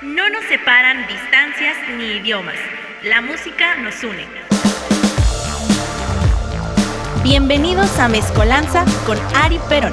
[0.00, 2.54] No nos separan distancias ni idiomas.
[3.02, 4.26] La música nos une.
[7.24, 9.92] Bienvenidos a Mezcolanza con Ari Perón.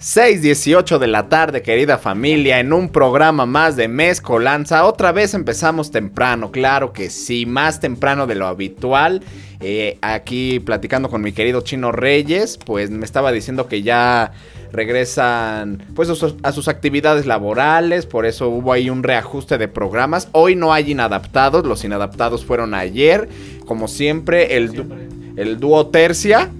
[0.00, 4.84] 6:18 de la tarde, querida familia, en un programa más de Mezcolanza.
[4.84, 9.22] Otra vez empezamos temprano, claro que sí, más temprano de lo habitual.
[9.60, 14.32] Eh, aquí platicando con mi querido Chino Reyes, pues me estaba diciendo que ya
[14.72, 20.28] regresan pues a sus, actividades laborales, por eso hubo ahí un reajuste de programas.
[20.32, 23.28] Hoy no hay inadaptados, los inadaptados fueron ayer,
[23.66, 26.50] como siempre, el, el dúo tercia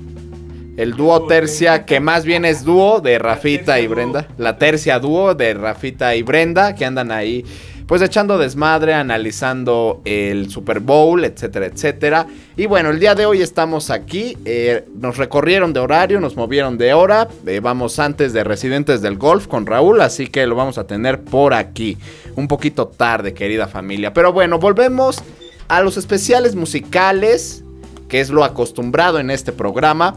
[0.76, 4.26] el dúo tercia, que más bien es dúo de Rafita y Brenda.
[4.38, 7.44] La tercia dúo de Rafita y Brenda, que andan ahí
[7.92, 12.26] pues echando desmadre, analizando el Super Bowl, etcétera, etcétera.
[12.56, 16.78] Y bueno, el día de hoy estamos aquí, eh, nos recorrieron de horario, nos movieron
[16.78, 20.78] de hora, eh, vamos antes de Residentes del Golf con Raúl, así que lo vamos
[20.78, 21.98] a tener por aquí,
[22.34, 24.14] un poquito tarde, querida familia.
[24.14, 25.22] Pero bueno, volvemos
[25.68, 27.62] a los especiales musicales,
[28.08, 30.16] que es lo acostumbrado en este programa.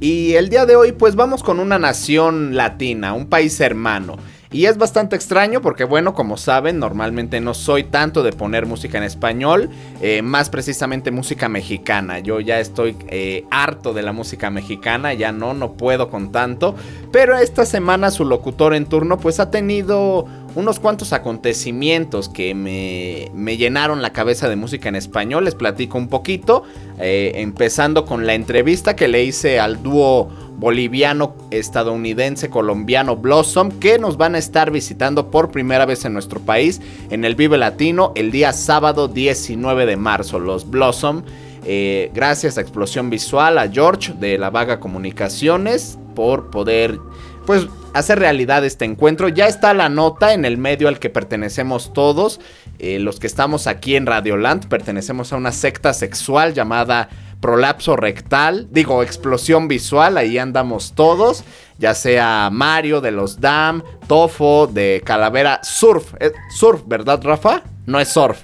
[0.00, 4.18] Y el día de hoy pues vamos con una nación latina, un país hermano.
[4.54, 8.98] Y es bastante extraño porque, bueno, como saben, normalmente no soy tanto de poner música
[8.98, 9.68] en español,
[10.00, 12.20] eh, más precisamente música mexicana.
[12.20, 16.76] Yo ya estoy eh, harto de la música mexicana, ya no, no puedo con tanto.
[17.10, 23.56] Pero esta semana su locutor en turno pues ha tenido unos cuantos acontecimientos que me,
[23.56, 25.44] llenaron la cabeza de música en español.
[25.44, 26.62] Les platico un poquito,
[26.98, 33.98] eh, empezando con la entrevista que le hice al dúo boliviano, estadounidense, colombiano Blossom, que
[33.98, 38.12] nos van a estar visitando por primera vez en nuestro país en el Vive Latino
[38.14, 40.38] el día sábado 19 de marzo.
[40.38, 41.22] Los Blossom,
[41.64, 46.98] eh, gracias a Explosión Visual, a George de La Vaga Comunicaciones, por poder,
[47.46, 49.28] pues, hacer realidad este encuentro.
[49.28, 52.40] Ya está la nota en el medio al que pertenecemos todos.
[52.78, 57.08] Eh, los que estamos aquí en Radioland pertenecemos a una secta sexual llamada
[57.40, 61.44] prolapso rectal, digo, explosión visual, ahí andamos todos,
[61.78, 67.62] ya sea Mario de los Dam, Tofo de Calavera Surf, eh, surf, ¿verdad, Rafa?
[67.84, 68.38] No es surf.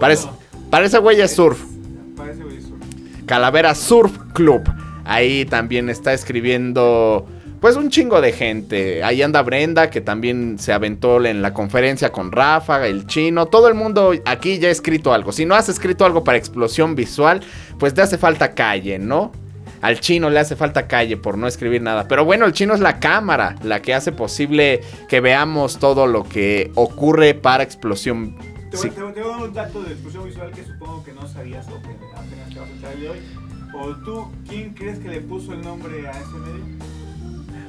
[0.00, 0.26] Parece,
[0.68, 1.60] parece güey es surf.
[2.16, 2.82] Parece güey surf.
[3.24, 4.62] Calavera Surf Club.
[5.04, 7.28] Ahí también está escribiendo
[7.62, 9.04] pues un chingo de gente.
[9.04, 13.46] Ahí anda Brenda, que también se aventó en la conferencia con Rafa, el chino.
[13.46, 15.30] Todo el mundo aquí ya ha escrito algo.
[15.30, 17.40] Si no has escrito algo para explosión visual,
[17.78, 19.30] pues te hace falta calle, ¿no?
[19.80, 22.08] Al chino le hace falta calle por no escribir nada.
[22.08, 26.24] Pero bueno, el chino es la cámara, la que hace posible que veamos todo lo
[26.24, 28.36] que ocurre para explosión.
[28.72, 31.80] Te voy, a dar un dato de explosión visual que supongo que no sabías o
[31.80, 33.18] que apenas te vas a entrar de hoy.
[33.72, 37.01] ¿O tú, quién crees que le puso el nombre a ese medio?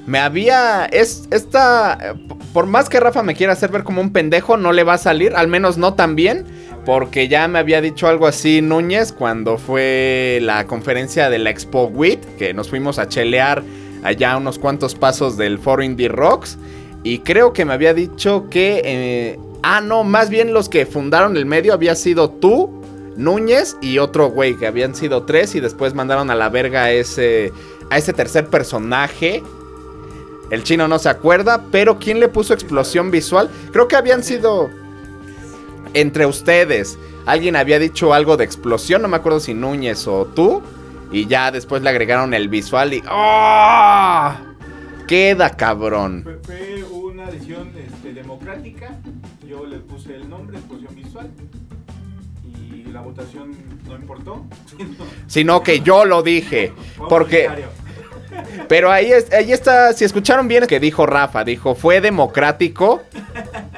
[0.06, 0.86] Me había.
[0.86, 2.16] Es, esta.
[2.54, 4.98] Por más que Rafa me quiera hacer ver como un pendejo, no le va a
[4.98, 5.34] salir.
[5.36, 6.46] Al menos no tan bien.
[6.86, 11.86] Porque ya me había dicho algo así Núñez cuando fue la conferencia de la Expo
[11.86, 12.20] WIT.
[12.38, 13.64] Que nos fuimos a chelear
[14.04, 16.58] allá unos cuantos pasos del Foro Indie Rocks.
[17.04, 18.82] Y creo que me había dicho que.
[18.84, 22.82] Eh, ah, no, más bien los que fundaron el medio había sido tú.
[23.16, 26.92] Núñez y otro güey, que habían sido tres y después mandaron a la verga a
[26.92, 27.54] ese,
[27.92, 29.44] a ese tercer personaje
[30.54, 33.50] el chino no se acuerda, pero ¿quién le puso explosión visual?
[33.72, 34.70] Creo que habían sido
[35.96, 37.00] entre ustedes.
[37.26, 40.62] Alguien había dicho algo de explosión, no me acuerdo si Núñez o tú.
[41.12, 44.32] Y ya después le agregaron el visual y ¡Oh!
[45.08, 46.24] Queda cabrón.
[46.44, 49.00] Fue, una decisión este, democrática.
[49.48, 51.32] Yo le puse el nombre, explosión visual.
[52.44, 53.56] Y la votación
[53.88, 54.46] no importó.
[55.26, 56.74] Sino que yo lo dije.
[57.10, 57.50] Porque...
[58.68, 63.02] Pero ahí, ahí está, si escucharon bien que dijo Rafa, dijo, fue democrático,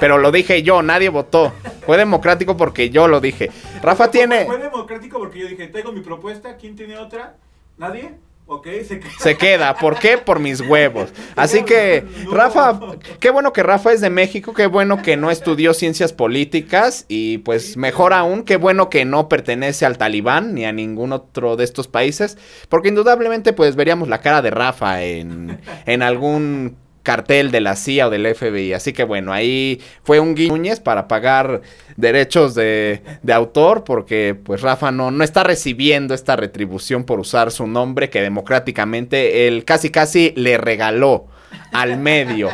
[0.00, 1.52] pero lo dije yo, nadie votó.
[1.84, 3.50] Fue democrático porque yo lo dije.
[3.82, 4.44] Rafa tiene...
[4.44, 7.36] Fue democrático porque yo dije, tengo mi propuesta, ¿quién tiene otra?
[7.78, 8.14] ¿Nadie?
[8.46, 9.10] Se queda.
[9.18, 9.74] Se queda.
[9.76, 10.18] ¿Por qué?
[10.18, 11.12] Por mis huevos.
[11.34, 12.78] Así que, Rafa,
[13.18, 17.38] qué bueno que Rafa es de México, qué bueno que no estudió ciencias políticas y
[17.38, 21.64] pues mejor aún, qué bueno que no pertenece al talibán ni a ningún otro de
[21.64, 22.38] estos países,
[22.68, 26.76] porque indudablemente pues veríamos la cara de Rafa en, en algún
[27.06, 28.72] cartel de la CIA o del FBI.
[28.72, 31.62] Así que bueno, ahí fue un Núñez para pagar
[31.96, 37.52] derechos de, de, autor porque pues Rafa no, no está recibiendo esta retribución por usar
[37.52, 41.28] su nombre que democráticamente él casi casi le regaló
[41.72, 42.50] al medio.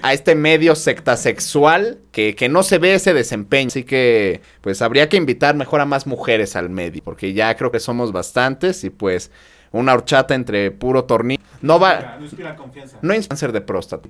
[0.00, 3.66] A este medio secta sexual que, que no se ve ese desempeño.
[3.66, 7.02] Así que, pues habría que invitar mejor a más mujeres al medio.
[7.02, 8.84] Porque ya creo que somos bastantes.
[8.84, 9.32] Y pues,
[9.72, 11.42] una horchata entre puro tornillo.
[11.60, 12.16] No va...
[12.18, 12.98] No inspira confianza.
[13.02, 14.08] No cáncer de próstata,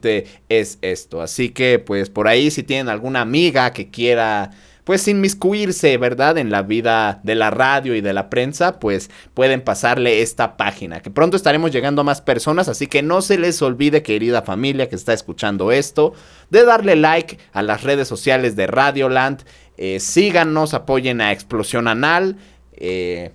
[0.48, 1.22] es esto.
[1.22, 4.50] Así que, pues, por ahí si tienen alguna amiga que quiera
[4.88, 6.38] pues inmiscuirse, ¿verdad?
[6.38, 11.00] En la vida de la radio y de la prensa, pues pueden pasarle esta página,
[11.00, 14.88] que pronto estaremos llegando a más personas, así que no se les olvide, querida familia
[14.88, 16.14] que está escuchando esto,
[16.48, 19.42] de darle like a las redes sociales de Radioland,
[19.76, 22.38] eh, síganos, apoyen a Explosión Anal,
[22.72, 23.32] eh,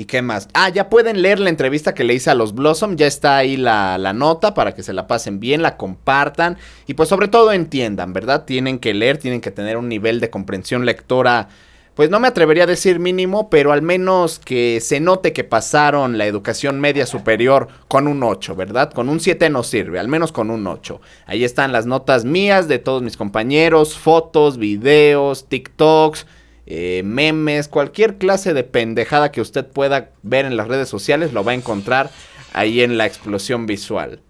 [0.00, 0.48] ¿Y qué más?
[0.54, 2.94] Ah, ya pueden leer la entrevista que le hice a los Blossom.
[2.94, 6.56] Ya está ahí la, la, nota para que se la pasen bien, la compartan.
[6.86, 8.44] Y pues sobre todo entiendan, ¿verdad?
[8.44, 11.48] Tienen que leer, tienen que tener un nivel de comprensión lectora.
[11.96, 16.16] Pues no me atrevería a decir mínimo, pero al menos que se note que pasaron
[16.16, 18.92] la educación media superior con un 8, ¿verdad?
[18.92, 21.00] Con un 7 no sirve, al menos con un 8.
[21.26, 26.24] Ahí están las notas mías de todos mis compañeros, fotos, videos, TikToks
[26.70, 31.42] eh, memes, cualquier clase de pendejada que usted pueda ver en las redes sociales lo
[31.42, 32.10] va a encontrar
[32.52, 34.20] ahí en la explosión visual.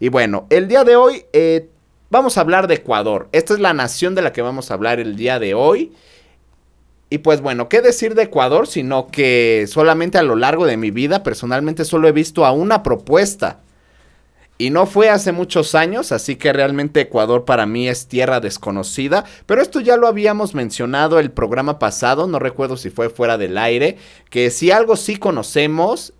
[0.00, 1.68] Y bueno, el día de hoy eh,
[2.08, 3.28] vamos a hablar de Ecuador.
[3.32, 5.92] Esta es la nación de la que vamos a hablar el día de hoy.
[7.10, 8.66] Y pues bueno, ¿qué decir de Ecuador?
[8.66, 12.82] Sino que solamente a lo largo de mi vida personalmente solo he visto a una
[12.82, 13.60] propuesta
[14.58, 19.24] y no fue hace muchos años, así que realmente Ecuador para mí es tierra desconocida.
[19.46, 23.58] Pero esto ya lo habíamos mencionado el programa pasado, no recuerdo si fue fuera del
[23.58, 23.96] aire,
[24.30, 26.12] que si algo sí conocemos,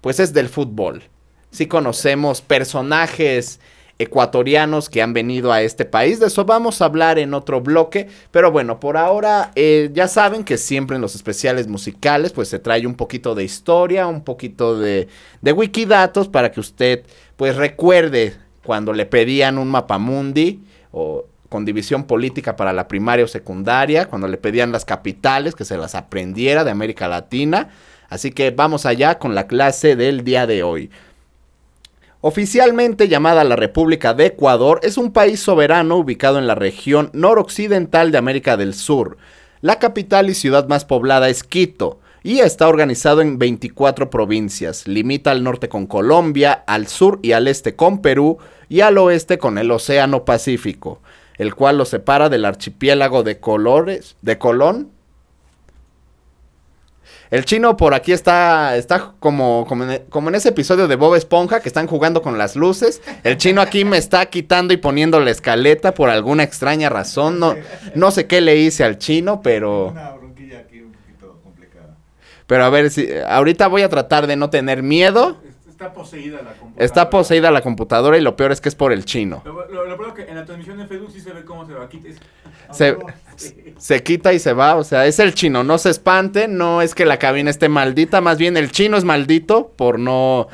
[0.00, 1.02] pues es del fútbol.
[1.50, 3.60] Sí conocemos personajes
[3.98, 6.20] ecuatorianos que han venido a este país.
[6.20, 8.08] De eso vamos a hablar en otro bloque.
[8.30, 12.58] Pero bueno, por ahora eh, ya saben que siempre en los especiales musicales pues se
[12.58, 15.08] trae un poquito de historia, un poquito de,
[15.40, 17.04] de wikidatos para que usted
[17.36, 18.34] pues recuerde
[18.64, 24.26] cuando le pedían un mapamundi o con división política para la primaria o secundaria, cuando
[24.26, 27.68] le pedían las capitales, que se las aprendiera de América Latina.
[28.08, 30.90] Así que vamos allá con la clase del día de hoy.
[32.20, 38.10] Oficialmente llamada la República de Ecuador, es un país soberano ubicado en la región noroccidental
[38.10, 39.18] de América del Sur.
[39.60, 44.88] La capital y ciudad más poblada es Quito y está organizado en 24 provincias.
[44.88, 48.38] Limita al norte con Colombia, al sur y al este con Perú
[48.68, 51.00] y al oeste con el Océano Pacífico,
[51.38, 54.90] el cual lo separa del archipiélago de Colores, de Colón
[57.34, 61.68] el chino por aquí está, está como, como en, ese episodio de Bob Esponja que
[61.68, 63.02] están jugando con las luces.
[63.24, 67.40] El chino aquí me está quitando y poniendo la escaleta por alguna extraña razón.
[67.40, 67.56] No,
[67.96, 69.88] no sé qué le hice al chino, pero...
[69.88, 71.96] Una bronquilla aquí un poquito complicada.
[72.46, 75.38] Pero a ver, si ahorita voy a tratar de no tener miedo.
[75.68, 76.84] Está poseída la computadora.
[76.84, 79.42] Está poseída la computadora y lo peor es que es por el chino.
[79.44, 81.74] Lo, lo, peor es que en la transmisión de Facebook sí se ve cómo se
[81.74, 81.88] va.
[82.70, 82.96] Se,
[83.76, 86.94] se quita y se va, o sea, es el chino, no se espante, no es
[86.94, 90.48] que la cabina esté maldita, más bien el chino es maldito por no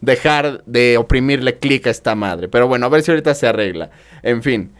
[0.00, 2.48] dejar de oprimirle clic a esta madre.
[2.48, 3.90] Pero bueno, a ver si ahorita se arregla.
[4.22, 4.72] En fin.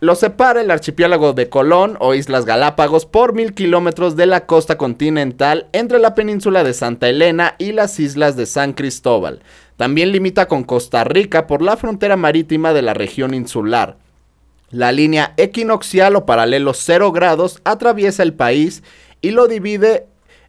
[0.00, 4.76] Lo separa el archipiélago de Colón o Islas Galápagos por mil kilómetros de la costa
[4.76, 9.40] continental entre la península de Santa Elena y las islas de San Cristóbal.
[9.76, 13.96] También limita con Costa Rica por la frontera marítima de la región insular.
[14.70, 18.82] La línea equinoccial o paralelo 0 grados atraviesa el país
[19.20, 20.06] y lo divide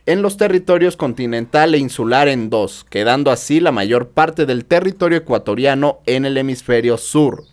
[0.07, 5.19] en los territorios continental e insular en dos, quedando así la mayor parte del territorio
[5.19, 7.43] ecuatoriano en el hemisferio sur.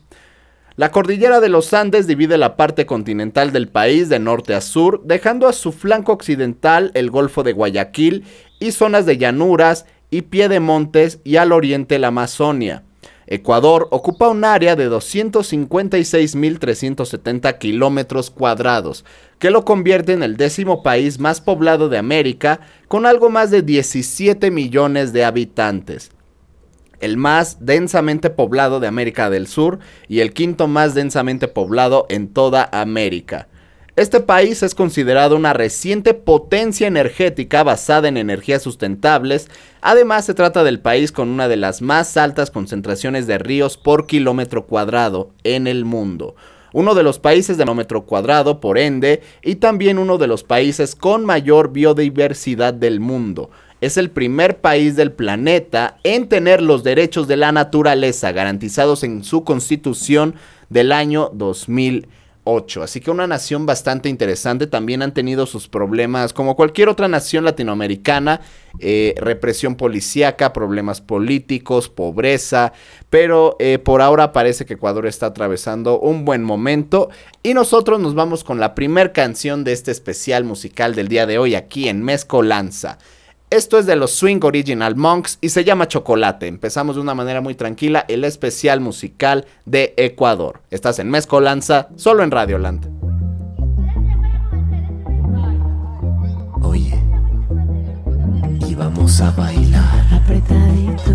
[0.77, 5.03] La cordillera de los Andes divide la parte continental del país de norte a sur,
[5.05, 8.25] dejando a su flanco occidental el Golfo de Guayaquil
[8.59, 12.85] y zonas de llanuras y pie de montes y al oriente la Amazonia.
[13.27, 19.05] Ecuador ocupa un área de 256.370 kilómetros cuadrados,
[19.39, 23.61] que lo convierte en el décimo país más poblado de América, con algo más de
[23.63, 26.13] 17 millones de habitantes.
[27.03, 32.29] El más densamente poblado de América del Sur y el quinto más densamente poblado en
[32.29, 33.49] toda América.
[33.97, 39.51] Este país es considerado una reciente potencia energética basada en energías sustentables.
[39.83, 44.07] Además, se trata del país con una de las más altas concentraciones de ríos por
[44.07, 46.37] kilómetro cuadrado en el mundo.
[46.73, 50.95] Uno de los países de kilómetro cuadrado, por ende, y también uno de los países
[50.95, 53.51] con mayor biodiversidad del mundo.
[53.83, 59.25] Es el primer país del planeta en tener los derechos de la naturaleza garantizados en
[59.25, 60.37] su constitución
[60.71, 62.07] del año 2000.
[62.81, 64.69] Así que una nación bastante interesante.
[64.69, 68.41] También han tenido sus problemas, como cualquier otra nación latinoamericana,
[68.79, 72.73] eh, represión policíaca, problemas políticos, pobreza.
[73.11, 77.11] Pero eh, por ahora parece que Ecuador está atravesando un buen momento.
[77.43, 81.39] Y nosotros nos vamos con la primer canción de este especial musical del día de
[81.39, 82.99] hoy aquí en Mezcolanza.
[83.53, 86.47] Esto es de los Swing Original Monks y se llama Chocolate.
[86.47, 90.63] Empezamos de una manera muy tranquila el especial musical de Ecuador.
[90.71, 92.89] Estás en Mezcolanza, solo en Radio Land.
[96.63, 96.99] Oye,
[98.67, 101.11] y vamos a bailar apretadito,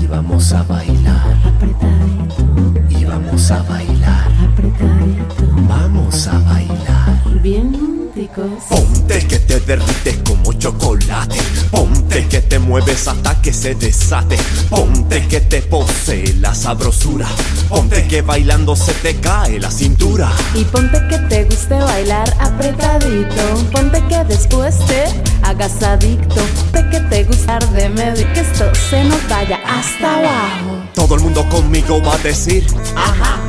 [0.00, 4.32] y vamos a bailar apretadito, y vamos a bailar.
[4.50, 7.42] apretadito, Vamos a bailar.
[7.42, 11.36] bien Ponte que te derrites como chocolate.
[11.72, 14.36] Ponte que te mueves hasta que se desate.
[14.70, 17.26] Ponte que te posee la sabrosura.
[17.68, 20.30] Ponte que bailando se te cae la cintura.
[20.54, 23.56] Y ponte que te guste bailar apretadito.
[23.72, 25.06] Ponte que después te
[25.42, 26.40] hagas adicto.
[26.72, 28.32] Ponte que te gusta de medio.
[28.32, 30.84] Que esto se nos vaya hasta abajo.
[30.94, 33.40] Todo el mundo conmigo va a decir, ajá.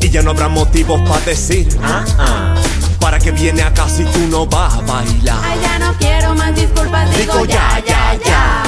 [0.00, 2.54] Y ya no habrá motivos para decir, ah, ah.
[3.00, 5.38] ¿Para que viene acá si tú no vas a bailar?
[5.42, 7.16] Ay, ya no quiero más disculpas.
[7.16, 8.62] Digo ya, ya, ya.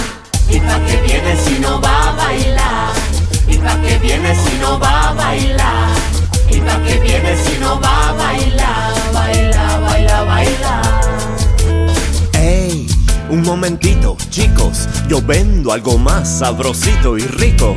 [0.51, 2.93] ¿Y pa' qué viene si no va a bailar?
[3.47, 5.89] ¿Y pa' qué viene si no va a bailar?
[6.51, 8.95] ¿Y pa' qué viene si no va a bailar?
[9.13, 11.01] Baila, baila, baila.
[12.35, 12.87] Ey,
[13.29, 17.75] un momentito, chicos, yo vendo algo más sabrosito y rico.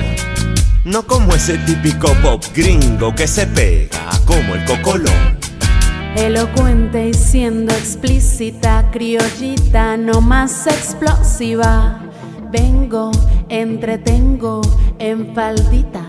[0.86, 5.41] No como ese típico pop gringo que se pega como el cocolón.
[6.16, 12.02] Elocuente y siendo explícita, criollita, no más explosiva.
[12.52, 13.12] Vengo,
[13.48, 14.62] entretengo
[15.00, 16.06] en faldita.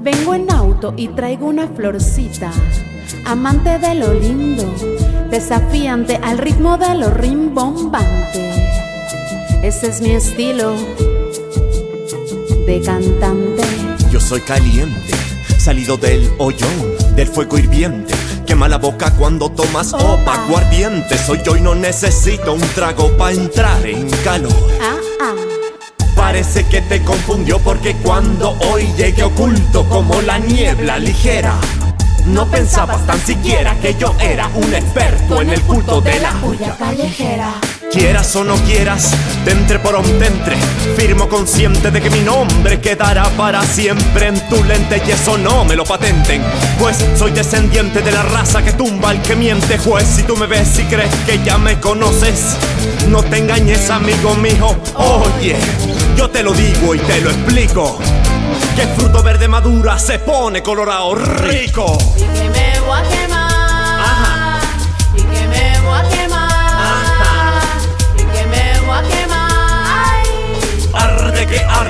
[0.00, 2.50] Vengo en auto y traigo una florcita.
[3.24, 4.64] Amante de lo lindo,
[5.30, 8.50] desafiante al ritmo de lo rimbombante.
[9.62, 10.74] Ese es mi estilo
[12.66, 13.62] de cantante.
[14.10, 15.14] Yo soy caliente,
[15.58, 18.23] salido del hoyón, del fuego hirviente.
[18.54, 21.18] Quema la boca cuando tomas opa aguardiente.
[21.18, 24.52] Soy yo y no necesito un trago para entrar en calor.
[24.80, 25.34] Ah, ah.
[26.14, 31.56] Parece que te confundió porque cuando hoy llegué oculto como la niebla ligera.
[32.26, 36.76] No pensabas tan siquiera que yo era un experto en el culto de la bulla
[36.76, 37.54] callejera.
[37.94, 39.12] Quieras o no quieras,
[39.44, 40.56] te entre por un te entre.
[40.96, 45.64] Firmo consciente de que mi nombre quedará para siempre en tu lente y eso no
[45.64, 46.42] me lo patenten.
[46.80, 49.78] Pues soy descendiente de la raza que tumba al que miente.
[49.78, 52.56] Juez, si tú me ves y crees que ya me conoces,
[53.08, 54.74] no te engañes, amigo mío.
[54.96, 55.54] Oye,
[56.16, 58.00] yo te lo digo y te lo explico.
[58.74, 61.96] Que fruto verde madura se pone colorado rico.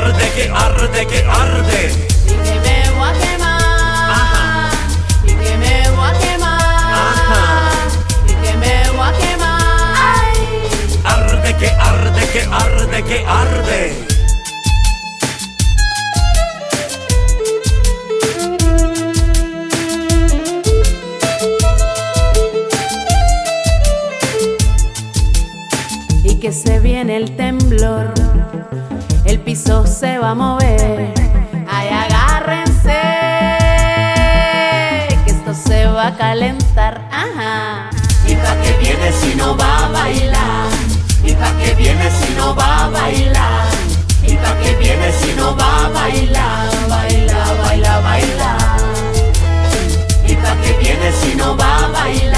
[0.04, 2.03] Arde que arde arde
[36.34, 37.00] calentar.
[37.12, 37.90] Ajá.
[38.26, 40.70] ¿Y pa' qué viene si no va a bailar?
[41.22, 43.68] ¿Y pa' qué viene si no va a bailar?
[44.26, 46.88] ¿Y pa' qué viene si no va a bailar?
[46.88, 48.56] Baila, baila, baila.
[50.26, 52.33] ¿Y pa' qué viene si no va a bailar?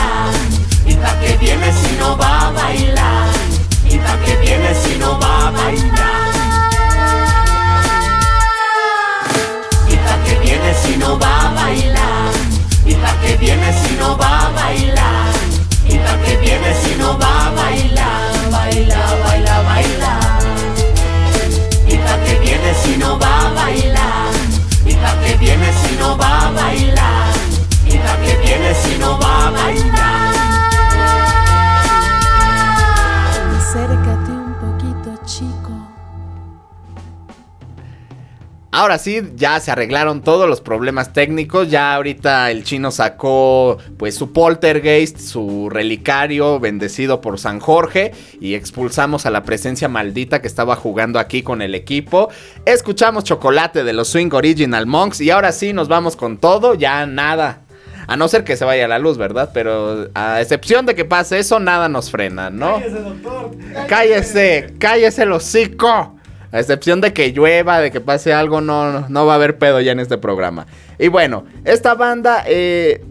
[38.76, 41.70] Ahora sí, ya se arreglaron todos los problemas técnicos.
[41.70, 48.52] Ya ahorita el chino sacó pues su poltergeist, su relicario bendecido por San Jorge y
[48.52, 52.28] expulsamos a la presencia maldita que estaba jugando aquí con el equipo.
[52.66, 57.06] Escuchamos Chocolate de los Swing Original Monks y ahora sí nos vamos con todo, ya
[57.06, 57.62] nada.
[58.08, 59.52] A no ser que se vaya la luz, ¿verdad?
[59.54, 62.74] Pero a excepción de que pase eso, nada nos frena, ¿no?
[62.74, 63.50] Cállese, doctor.
[63.88, 66.15] Cállese, cállese el hocico.
[66.56, 69.78] A excepción de que llueva, de que pase algo, no, no va a haber pedo
[69.82, 70.66] ya en este programa.
[70.98, 73.04] Y bueno, esta banda, eh,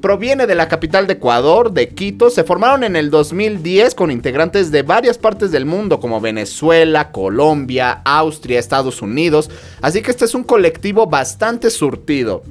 [0.00, 2.30] proviene de la capital de Ecuador, de Quito.
[2.30, 8.00] Se formaron en el 2010 con integrantes de varias partes del mundo como Venezuela, Colombia,
[8.04, 9.50] Austria, Estados Unidos.
[9.82, 12.44] Así que este es un colectivo bastante surtido.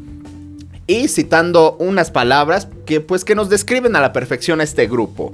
[0.87, 5.31] Y citando unas palabras que pues que nos describen a la perfección este grupo.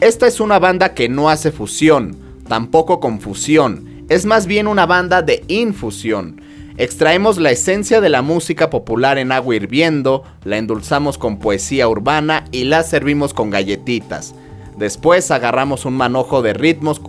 [0.00, 2.16] Esta es una banda que no hace fusión,
[2.48, 3.91] tampoco confusión.
[4.08, 6.40] Es más bien una banda de infusión.
[6.76, 12.44] Extraemos la esencia de la música popular en agua hirviendo, la endulzamos con poesía urbana
[12.50, 14.34] y la servimos con galletitas.
[14.76, 17.00] Después agarramos un manojo de ritmos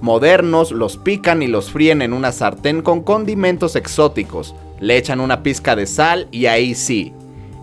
[0.00, 4.54] modernos, los pican y los fríen en una sartén con condimentos exóticos.
[4.80, 7.12] Le echan una pizca de sal y ahí sí.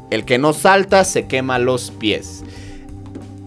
[0.09, 2.43] El que no salta se quema los pies.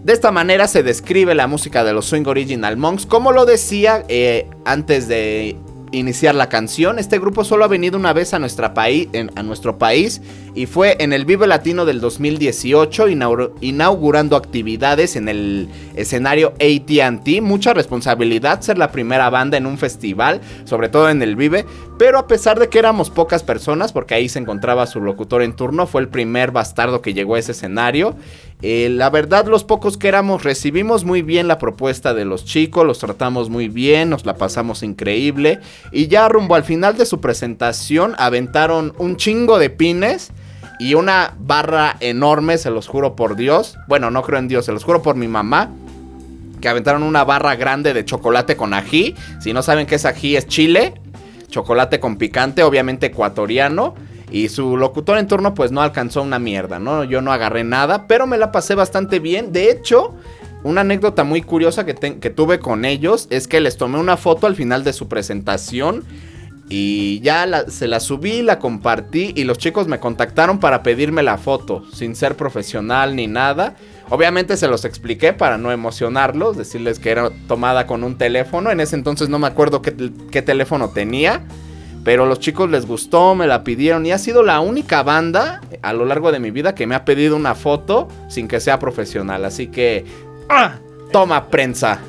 [0.05, 3.07] De esta manera se describe la música de los Swing Original Monks.
[3.07, 5.57] Como lo decía eh, antes de
[5.93, 6.99] iniciar la canción.
[6.99, 8.75] Este grupo solo ha venido una vez a, nuestro
[9.79, 10.21] país
[10.55, 13.07] y fue en el Vive Latino del 2018
[13.61, 17.41] inaugurando actividades en el escenario ATT.
[17.41, 21.65] Mucha responsabilidad ser la primera banda en un festival, sobre todo en el Vive,
[21.97, 25.55] pero a pesar de que éramos pocas personas, porque ahí se encontraba su locutor en
[25.55, 28.17] turno, fue el primer bastardo que llegó a ese escenario.
[28.63, 32.85] Eh, la verdad, los pocos que éramos recibimos muy bien la propuesta de los chicos,
[32.85, 35.61] los tratamos muy bien, nos la pasamos increíble.
[35.93, 40.33] Y ya rumbo al final de su presentación aventaron un chingo de pines
[40.81, 43.77] y una barra enorme, se los juro por Dios.
[43.87, 45.71] Bueno, no creo en Dios, se los juro por mi mamá.
[46.61, 49.15] Que aventaron una barra grande de chocolate con ají.
[49.41, 50.95] Si no saben qué es ají, es chile.
[51.55, 53.95] Chocolate con picante, obviamente ecuatoriano.
[54.31, 57.05] Y su locutor en turno pues no alcanzó una mierda, ¿no?
[57.05, 59.53] Yo no agarré nada, pero me la pasé bastante bien.
[59.53, 60.17] De hecho,
[60.65, 64.49] una anécdota muy curiosa que, que tuve con ellos es que les tomé una foto
[64.49, 66.03] al final de su presentación
[66.69, 71.39] y ya se la subí, la compartí y los chicos me contactaron para pedirme la
[71.39, 73.77] foto, sin ser profesional ni nada.
[74.11, 78.71] Obviamente se los expliqué para no emocionarlos, decirles que era tomada con un teléfono.
[78.71, 81.43] En ese entonces no me acuerdo qué, qué teléfono tenía.
[82.05, 85.95] Pero los chicos les gustó, me la pidieron y ha sido la única banda a
[85.95, 89.45] lo largo de mi vida que me ha pedido una foto sin que sea profesional.
[89.45, 90.05] Así que...
[90.51, 90.75] ¡ah!
[91.13, 92.01] Toma prensa.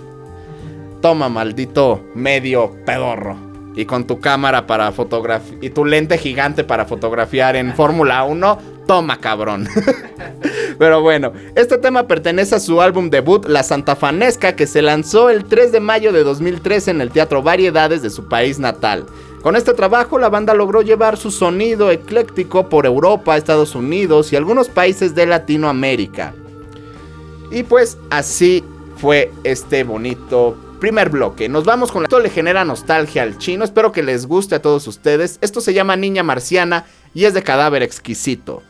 [1.02, 3.38] Toma maldito medio pedorro
[3.76, 8.58] y con tu cámara para fotografiar y tu lente gigante para fotografiar en Fórmula 1,
[8.86, 9.68] toma cabrón.
[10.78, 15.46] Pero bueno, este tema pertenece a su álbum debut La Santafanesca que se lanzó el
[15.46, 19.06] 3 de mayo de 2013 en el Teatro Variedades de su país natal.
[19.42, 24.36] Con este trabajo la banda logró llevar su sonido ecléctico por Europa, Estados Unidos y
[24.36, 26.34] algunos países de Latinoamérica.
[27.52, 28.64] Y pues así
[28.98, 31.48] fue este bonito primer bloque.
[31.48, 32.08] Nos vamos con la...
[32.08, 33.64] Esto le genera nostalgia al chino.
[33.64, 35.38] Espero que les guste a todos ustedes.
[35.42, 38.64] Esto se llama Niña Marciana y es de cadáver exquisito.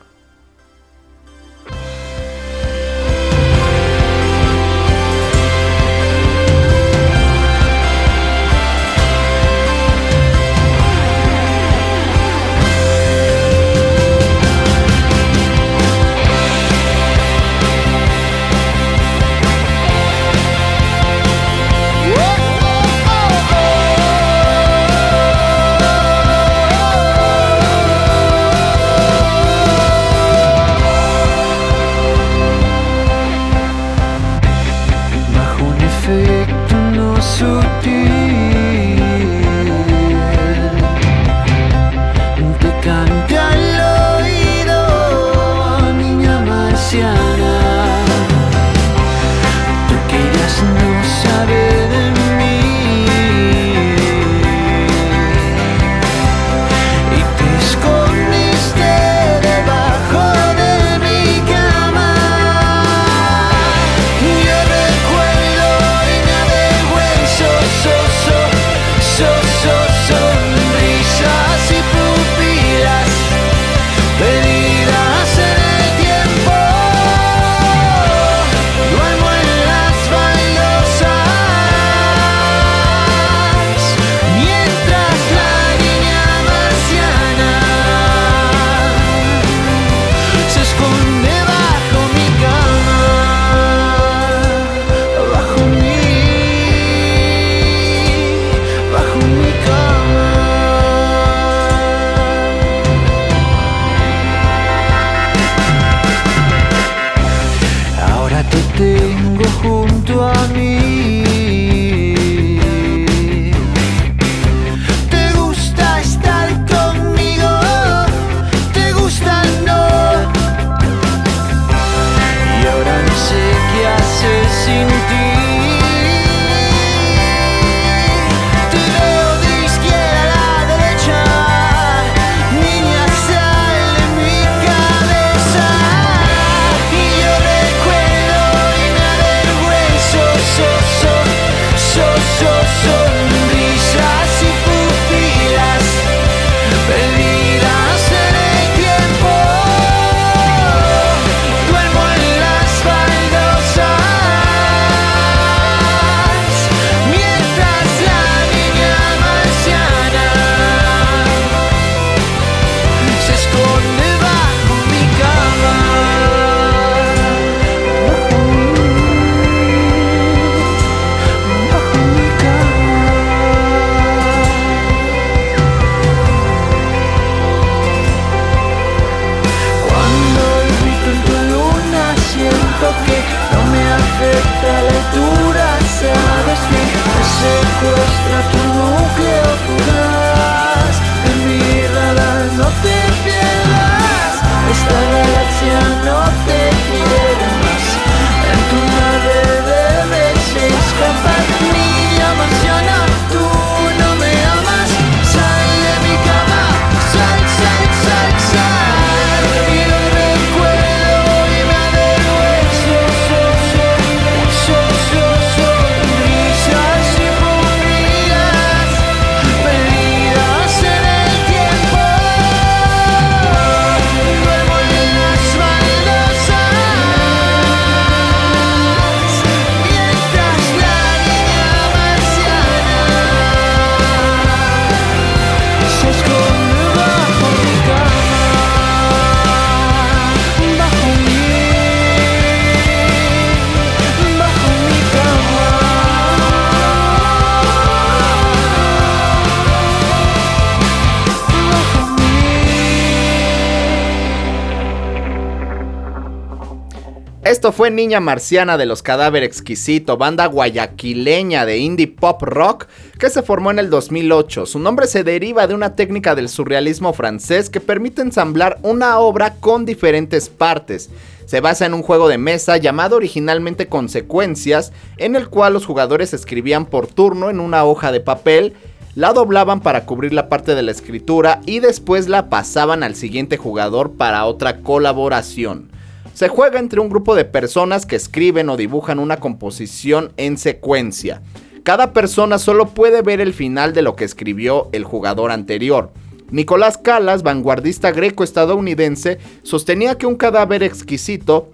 [257.90, 262.86] Niña Marciana de los Cadáver Exquisito, banda guayaquileña de indie pop rock
[263.18, 264.66] que se formó en el 2008.
[264.66, 269.54] Su nombre se deriva de una técnica del surrealismo francés que permite ensamblar una obra
[269.54, 271.10] con diferentes partes.
[271.46, 276.34] Se basa en un juego de mesa llamado originalmente Consecuencias, en el cual los jugadores
[276.34, 278.74] escribían por turno en una hoja de papel
[279.16, 283.56] la doblaban para cubrir la parte de la escritura y después la pasaban al siguiente
[283.56, 285.95] jugador para otra colaboración.
[286.36, 291.40] Se juega entre un grupo de personas que escriben o dibujan una composición en secuencia.
[291.82, 296.10] Cada persona solo puede ver el final de lo que escribió el jugador anterior.
[296.50, 301.70] Nicolás Calas, vanguardista greco-estadounidense, sostenía que un cadáver exquisito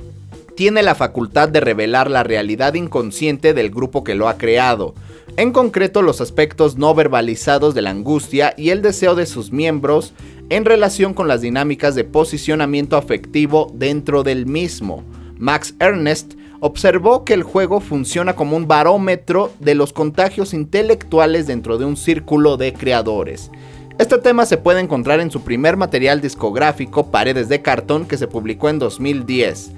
[0.55, 4.95] tiene la facultad de revelar la realidad inconsciente del grupo que lo ha creado,
[5.37, 10.13] en concreto los aspectos no verbalizados de la angustia y el deseo de sus miembros
[10.53, 15.03] en relación con las dinámicas de posicionamiento afectivo dentro del mismo.
[15.39, 21.79] Max Ernest observó que el juego funciona como un barómetro de los contagios intelectuales dentro
[21.79, 23.51] de un círculo de creadores.
[23.99, 28.29] Este tema se puede encontrar en su primer material discográfico Paredes de Cartón que se
[28.29, 29.73] publicó en 2010.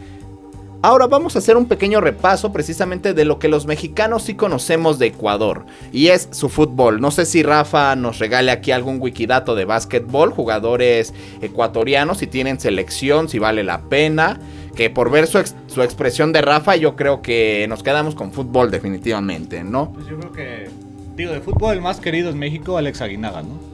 [0.85, 4.99] Ahora vamos a hacer un pequeño repaso precisamente de lo que los mexicanos sí conocemos
[4.99, 7.01] de Ecuador y es su fútbol.
[7.01, 12.61] No sé si Rafa nos regale aquí algún wikidato de básquetbol, jugadores ecuatorianos, si tienen
[12.61, 14.39] selección, si vale la pena.
[14.77, 18.31] Que por ver su, ex- su expresión de Rafa, yo creo que nos quedamos con
[18.33, 19.91] fútbol definitivamente, ¿no?
[19.95, 20.69] Pues yo creo que,
[21.17, 23.74] digo, de fútbol el más querido en México, Alex Aguinaga, ¿no?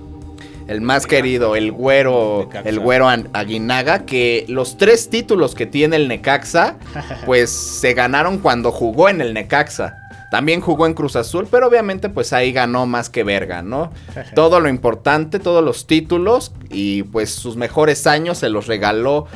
[0.70, 6.06] El más querido, el güero, el güero Aguinaga, que los tres títulos que tiene el
[6.06, 6.76] Necaxa,
[7.26, 9.96] pues se ganaron cuando jugó en el Necaxa.
[10.30, 13.90] También jugó en Cruz Azul, pero obviamente pues ahí ganó más que verga, ¿no?
[14.36, 19.26] Todo lo importante, todos los títulos y pues sus mejores años se los regaló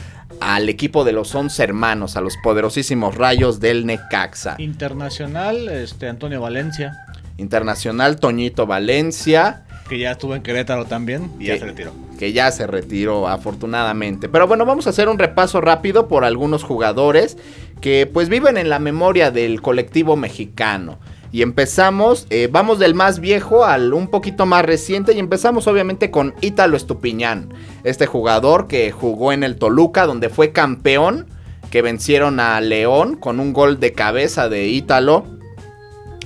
[0.41, 4.55] al equipo de los 11 hermanos, a los poderosísimos rayos del Necaxa.
[4.59, 7.05] Internacional, este, Antonio Valencia,
[7.37, 9.64] Internacional Toñito Valencia.
[9.89, 11.93] Que ya estuvo en Querétaro también y ya se retiró.
[12.19, 14.29] que ya se retiró afortunadamente.
[14.29, 17.37] Pero bueno, vamos a hacer un repaso rápido por algunos jugadores
[17.81, 20.99] que pues viven en la memoria del colectivo mexicano.
[21.33, 26.13] Y empezamos, eh, vamos del más viejo al un poquito más reciente y empezamos obviamente
[26.13, 31.27] con Ítalo Estupiñán, este jugador que jugó en el Toluca donde fue campeón,
[31.71, 35.27] que vencieron a León con un gol de cabeza de Ítalo.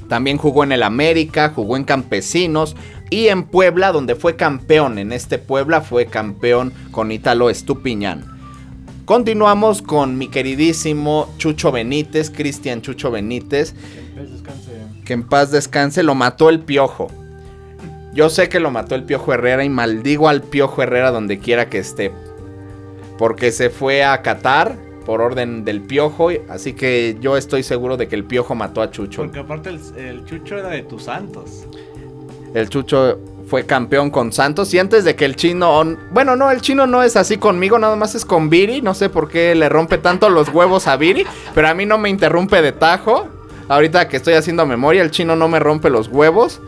[0.09, 2.77] También jugó en el América, jugó en Campesinos
[3.11, 4.99] y en Puebla, donde fue campeón.
[4.99, 8.39] En este Puebla fue campeón con Ítalo Estupiñán.
[9.05, 13.75] Continuamos con mi queridísimo Chucho Benítez, Cristian Chucho Benítez,
[15.07, 17.09] que en paz descanse, lo mató el piojo.
[18.13, 21.71] Yo sé que lo mató el piojo Herrera y maldigo al piojo Herrera donde quiera
[21.71, 22.13] que esté.
[23.17, 28.09] Porque se fue a Qatar por orden del piojo, así que yo estoy seguro de
[28.09, 29.23] que el piojo mató a Chucho.
[29.23, 31.67] Porque aparte el, el Chucho era de tus santos.
[32.55, 34.73] El Chucho fue campeón con Santos.
[34.75, 35.97] Y antes de que el chino.
[36.11, 38.83] Bueno, no, el chino no es así conmigo, nada más es con Viri.
[38.83, 41.25] No sé por qué le rompe tanto los huevos a Viri.
[41.55, 43.29] Pero a mí no me interrumpe de tajo.
[43.69, 46.61] Ahorita que estoy haciendo memoria, el chino no me rompe los huevos.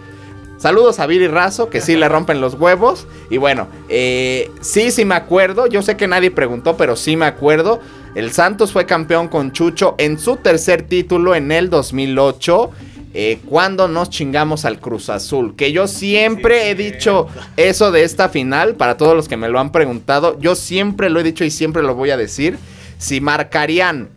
[0.59, 3.07] Saludos a Viri Razo, que sí le rompen los huevos.
[3.31, 5.67] Y bueno, eh, sí, sí me acuerdo.
[5.67, 7.81] Yo sé que nadie preguntó, pero sí me acuerdo.
[8.15, 12.71] El Santos fue campeón con Chucho en su tercer título en el 2008.
[13.13, 15.57] Eh, cuando nos chingamos al Cruz Azul.
[15.57, 18.77] Que yo siempre he dicho eso de esta final.
[18.77, 20.39] Para todos los que me lo han preguntado.
[20.39, 22.59] Yo siempre lo he dicho y siempre lo voy a decir.
[22.99, 24.11] Si marcarían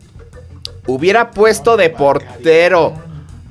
[0.86, 2.94] hubiera puesto de portero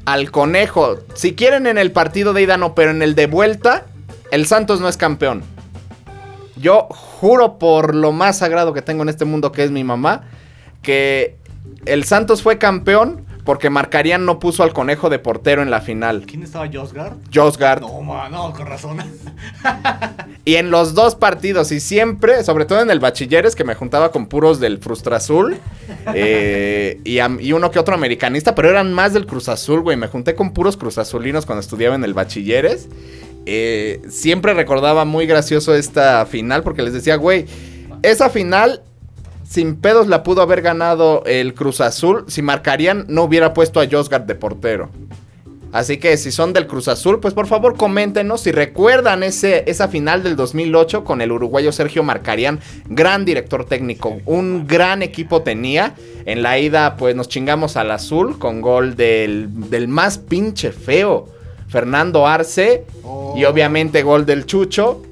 [0.05, 0.99] al conejo.
[1.13, 3.85] Si quieren en el partido de ida no, pero en el de vuelta,
[4.31, 5.43] el Santos no es campeón.
[6.55, 10.23] Yo juro por lo más sagrado que tengo en este mundo, que es mi mamá,
[10.81, 11.37] que
[11.85, 16.25] el Santos fue campeón porque Marcarían no puso al conejo de portero en la final.
[16.25, 17.17] ¿Quién estaba Josgard?
[17.33, 17.81] Josgard.
[17.81, 18.97] No, no, con razón.
[20.45, 24.11] Y en los dos partidos, y siempre, sobre todo en el bachilleres, que me juntaba
[24.11, 25.55] con puros del Frustra Azul,
[26.13, 29.95] eh, y uno que otro americanista, pero eran más del Cruz Azul, güey.
[29.95, 32.89] Me junté con puros Cruz Azulinos cuando estudiaba en el bachilleres.
[33.45, 37.45] Eh, siempre recordaba muy gracioso esta final, porque les decía, güey,
[38.01, 38.81] esa final
[39.53, 43.87] sin pedos la pudo haber ganado el Cruz Azul si marcarían no hubiera puesto a
[43.87, 44.89] Josgard de portero.
[45.71, 49.89] Así que si son del Cruz Azul, pues por favor coméntenos si recuerdan ese, esa
[49.89, 55.93] final del 2008 con el uruguayo Sergio Marcarián, gran director técnico, un gran equipo tenía.
[56.25, 61.27] En la ida pues nos chingamos al azul con gol del, del más pinche feo,
[61.67, 62.85] Fernando Arce,
[63.35, 65.03] y obviamente gol del Chucho.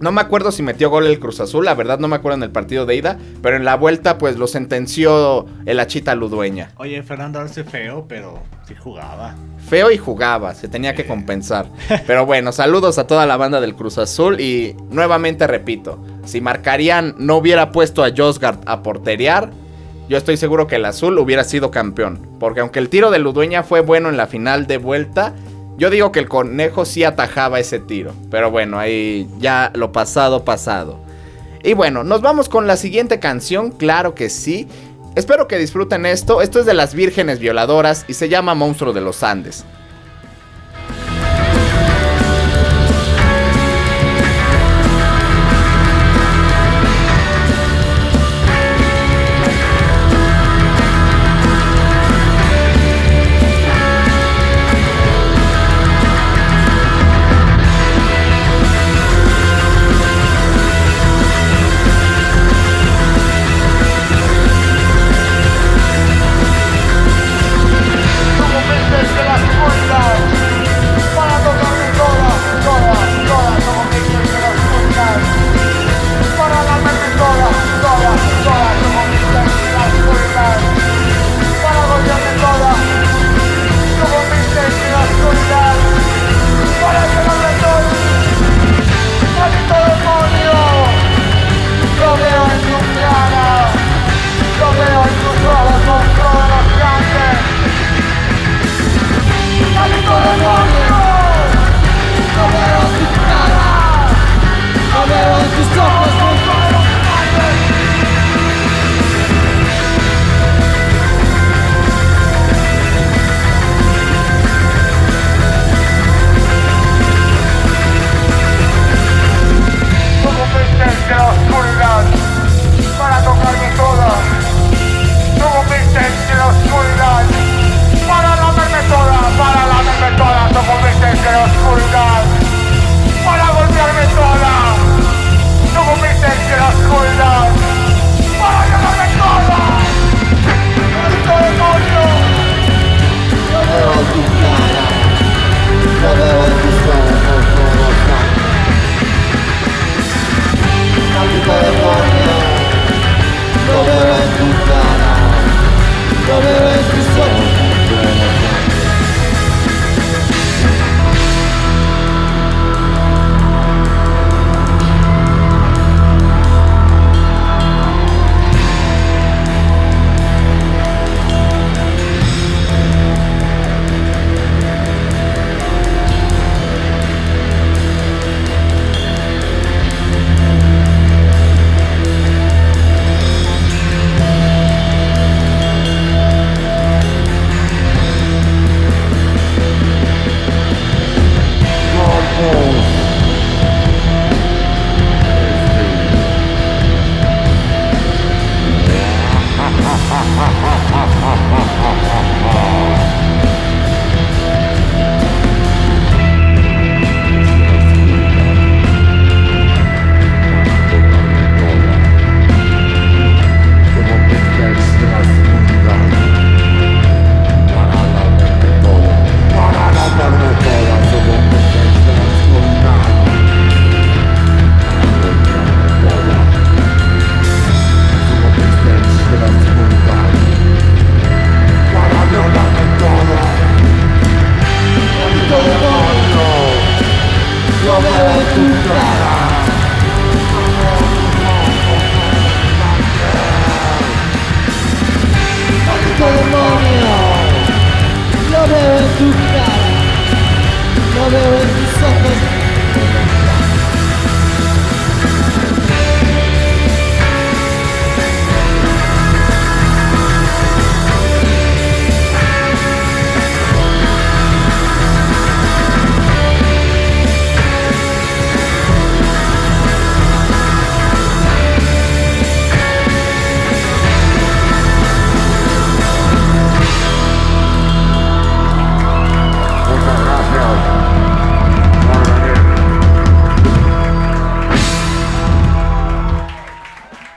[0.00, 2.42] No me acuerdo si metió gol el Cruz Azul, la verdad no me acuerdo en
[2.42, 6.70] el partido de ida, pero en la vuelta pues lo sentenció el Achita Ludueña.
[6.76, 9.34] Oye, Fernando Arce feo, pero sí jugaba.
[9.68, 11.66] Feo y jugaba, se tenía que compensar.
[12.06, 17.14] Pero bueno, saludos a toda la banda del Cruz Azul y nuevamente repito, si Marcarían
[17.18, 19.50] no hubiera puesto a Josgard a porterear,
[20.08, 22.20] yo estoy seguro que el Azul hubiera sido campeón.
[22.38, 25.34] Porque aunque el tiro de Ludueña fue bueno en la final de vuelta,
[25.76, 28.12] yo digo que el conejo sí atajaba ese tiro.
[28.30, 31.00] Pero bueno, ahí ya lo pasado, pasado.
[31.62, 34.68] Y bueno, nos vamos con la siguiente canción, claro que sí.
[35.14, 36.42] Espero que disfruten esto.
[36.42, 39.64] Esto es de las vírgenes violadoras y se llama Monstruo de los Andes.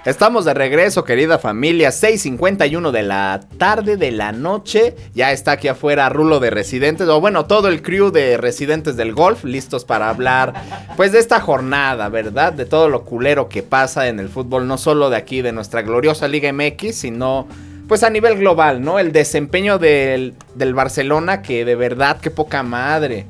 [0.07, 1.89] Estamos de regreso, querida familia.
[1.91, 4.95] 6:51 de la tarde de la noche.
[5.13, 9.11] Ya está aquí afuera Rulo de Residentes, o bueno, todo el crew de Residentes del
[9.11, 10.53] Golf, listos para hablar,
[10.95, 12.53] pues de esta jornada, ¿verdad?
[12.53, 15.81] De todo lo culero que pasa en el fútbol, no solo de aquí, de nuestra
[15.81, 17.45] gloriosa Liga MX, sino
[17.89, 18.99] pues a nivel global, ¿no?
[18.99, 23.27] El desempeño del, del Barcelona, que de verdad, qué poca madre.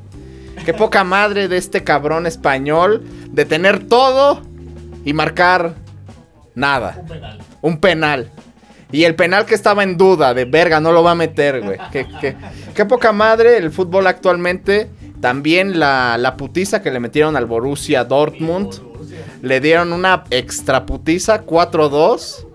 [0.63, 4.43] Qué poca madre de este cabrón español de tener todo
[5.03, 5.86] y marcar
[6.57, 6.97] nada.
[7.01, 7.39] Un penal.
[7.61, 8.31] Un penal.
[8.91, 11.77] Y el penal que estaba en duda, de verga, no lo va a meter, güey.
[11.91, 12.35] Qué, qué-
[12.73, 14.89] qué poca madre el fútbol actualmente.
[15.21, 18.73] También la, la putiza que le metieron al Borussia Dortmund.
[19.41, 22.45] Le dieron una extra putiza, 4-2.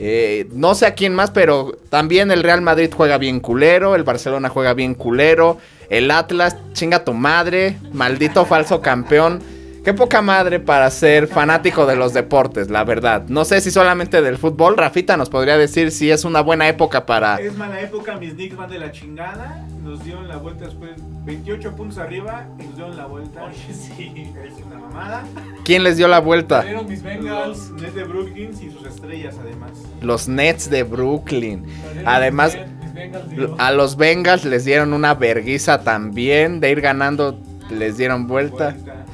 [0.00, 4.02] Eh, no sé a quién más, pero también el Real Madrid juega bien culero, el
[4.02, 9.40] Barcelona juega bien culero, el Atlas, chinga tu madre, maldito falso campeón.
[9.84, 13.24] Qué poca madre para ser fanático de los deportes, la verdad.
[13.28, 17.04] No sé si solamente del fútbol, Rafita nos podría decir si es una buena época
[17.04, 17.36] para...
[17.36, 19.62] Es mala época, mis Knicks van de la chingada.
[19.82, 20.92] Nos dieron la vuelta después,
[21.26, 23.42] 28 puntos arriba y nos dieron la vuelta.
[23.70, 24.32] sí.
[24.44, 25.24] Es una mamada.
[25.66, 26.62] ¿Quién les dio la vuelta?
[26.62, 27.58] Salieron mis Bengals.
[27.68, 29.70] Los Nets de Brooklyn y sus estrellas, además.
[30.00, 31.66] Los Nets de Brooklyn.
[32.06, 33.56] Además, mis Ben- mis Bengals, digo.
[33.58, 36.60] a los Bengals les dieron una verguiza también.
[36.60, 37.38] De ir ganando,
[37.70, 38.70] les dieron vuelta.
[38.70, 39.04] Vuelta.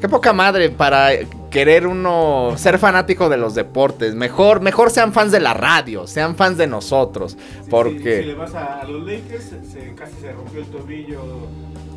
[0.00, 1.10] Qué poca madre para
[1.50, 4.14] querer uno ser fanático de los deportes.
[4.14, 7.32] Mejor, mejor sean fans de la radio, sean fans de nosotros.
[7.32, 10.66] Sí, Si, si Porque le vas a, a los Lakers, se, casi se rompió el
[10.66, 11.20] tobillo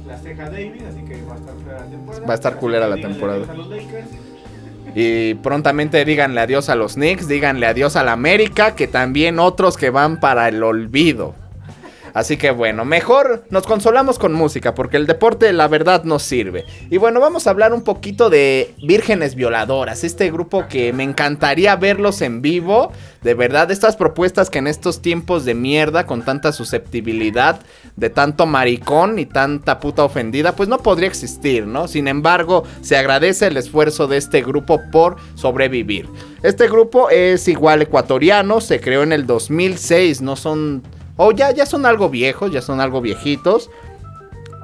[0.07, 2.25] la ceja David, así que va a estar fuera la temporada.
[2.27, 3.39] Va a estar culera la temporada.
[3.39, 4.07] adiós A los Lakers.
[4.95, 9.77] y prontamente díganle adiós a los Knicks, díganle adiós a la América, que también otros
[9.77, 11.35] que van para el olvido.
[12.13, 16.65] Así que bueno, mejor nos consolamos con música, porque el deporte la verdad nos sirve.
[16.89, 21.75] Y bueno, vamos a hablar un poquito de Vírgenes Violadoras, este grupo que me encantaría
[21.75, 22.91] verlos en vivo.
[23.23, 27.61] De verdad, estas propuestas que en estos tiempos de mierda, con tanta susceptibilidad,
[27.95, 31.87] de tanto maricón y tanta puta ofendida, pues no podría existir, ¿no?
[31.87, 36.07] Sin embargo, se agradece el esfuerzo de este grupo por sobrevivir.
[36.43, 40.83] Este grupo es igual ecuatoriano, se creó en el 2006, no son...
[41.17, 43.69] O ya, ya son algo viejos, ya son algo viejitos.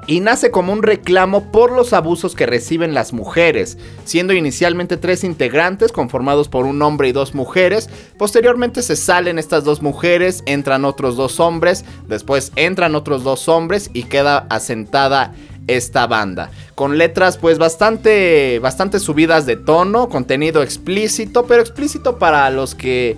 [0.06, 5.22] Y nace como un reclamo por los abusos que reciben las mujeres, siendo inicialmente tres
[5.22, 7.88] integrantes conformados por un hombre y dos mujeres.
[8.18, 13.90] Posteriormente se salen estas dos mujeres, entran otros dos hombres, después entran otros dos hombres
[13.92, 15.34] y queda asentada
[15.68, 16.50] esta banda.
[16.74, 23.16] Con letras pues bastante, bastante subidas de tono, contenido explícito, pero explícito para los que...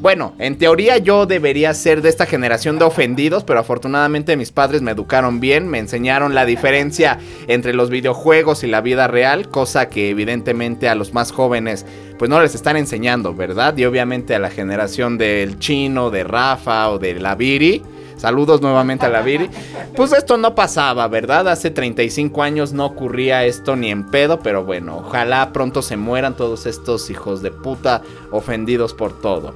[0.00, 4.80] Bueno, en teoría yo debería ser de esta generación de ofendidos, pero afortunadamente mis padres
[4.80, 7.18] me educaron bien, me enseñaron la diferencia
[7.48, 11.84] entre los videojuegos y la vida real, cosa que evidentemente a los más jóvenes
[12.16, 13.76] pues no les están enseñando, ¿verdad?
[13.76, 17.82] Y obviamente a la generación del chino, de Rafa o de la Viri.
[18.18, 19.48] Saludos nuevamente a la Viri.
[19.96, 21.48] Pues esto no pasaba, ¿verdad?
[21.48, 26.36] Hace 35 años no ocurría esto ni en pedo, pero bueno, ojalá pronto se mueran
[26.36, 29.54] todos estos hijos de puta ofendidos por todo.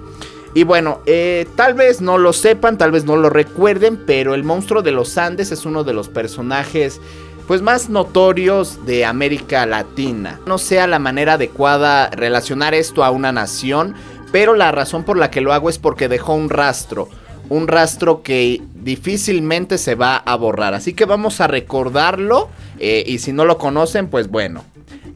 [0.54, 4.44] Y bueno, eh, tal vez no lo sepan, tal vez no lo recuerden, pero el
[4.44, 7.00] monstruo de los Andes es uno de los personajes
[7.46, 10.40] pues más notorios de América Latina.
[10.46, 13.94] No sea la manera adecuada relacionar esto a una nación,
[14.30, 17.08] pero la razón por la que lo hago es porque dejó un rastro,
[17.48, 20.74] un rastro que difícilmente se va a borrar.
[20.74, 22.48] Así que vamos a recordarlo
[22.78, 24.64] eh, y si no lo conocen, pues bueno,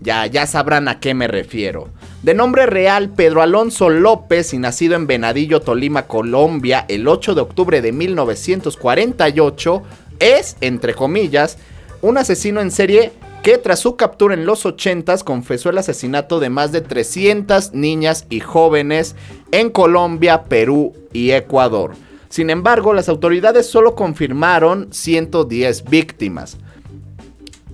[0.07, 1.89] ya, ya sabrán a qué me refiero.
[2.23, 7.41] De nombre real, Pedro Alonso López y nacido en Venadillo, Tolima, Colombia, el 8 de
[7.41, 9.83] octubre de 1948,
[10.21, 11.59] es, entre comillas,
[12.03, 13.11] un asesino en serie
[13.43, 18.27] que tras su captura en los 80s confesó el asesinato de más de 300 niñas
[18.31, 19.17] y jóvenes
[19.51, 21.95] en Colombia, Perú y Ecuador.
[22.29, 26.59] Sin embargo, las autoridades solo confirmaron 110 víctimas.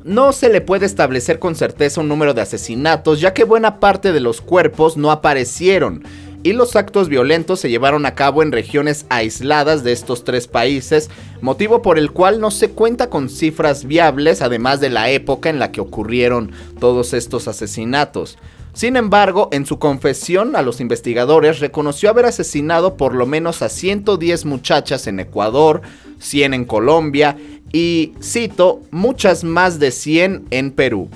[0.05, 4.12] No se le puede establecer con certeza un número de asesinatos, ya que buena parte
[4.12, 6.03] de los cuerpos no aparecieron,
[6.42, 11.09] y los actos violentos se llevaron a cabo en regiones aisladas de estos tres países,
[11.40, 15.61] motivo por el cual no se cuenta con cifras viables, además de la época en
[15.61, 16.50] la que ocurrieron
[16.80, 18.38] todos estos asesinatos.
[18.74, 23.68] Sin embargo, en su confesión a los investigadores reconoció haber asesinado por lo menos a
[23.68, 25.82] 110 muchachas en Ecuador,
[26.18, 27.36] 100 en Colombia
[27.72, 31.08] y, cito, muchas más de 100 en Perú.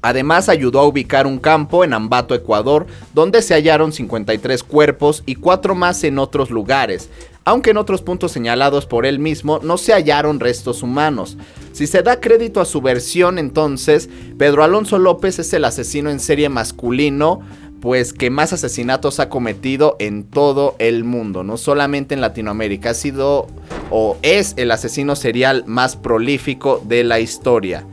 [0.00, 5.34] Además ayudó a ubicar un campo en Ambato, Ecuador, donde se hallaron 53 cuerpos y
[5.34, 7.10] 4 más en otros lugares,
[7.44, 11.36] aunque en otros puntos señalados por él mismo no se hallaron restos humanos.
[11.72, 14.08] Si se da crédito a su versión, entonces,
[14.38, 17.40] Pedro Alonso López es el asesino en serie masculino
[17.80, 22.94] pues que más asesinatos ha cometido en todo el mundo, no solamente en Latinoamérica, ha
[22.94, 23.46] sido
[23.90, 27.84] o es el asesino serial más prolífico de la historia.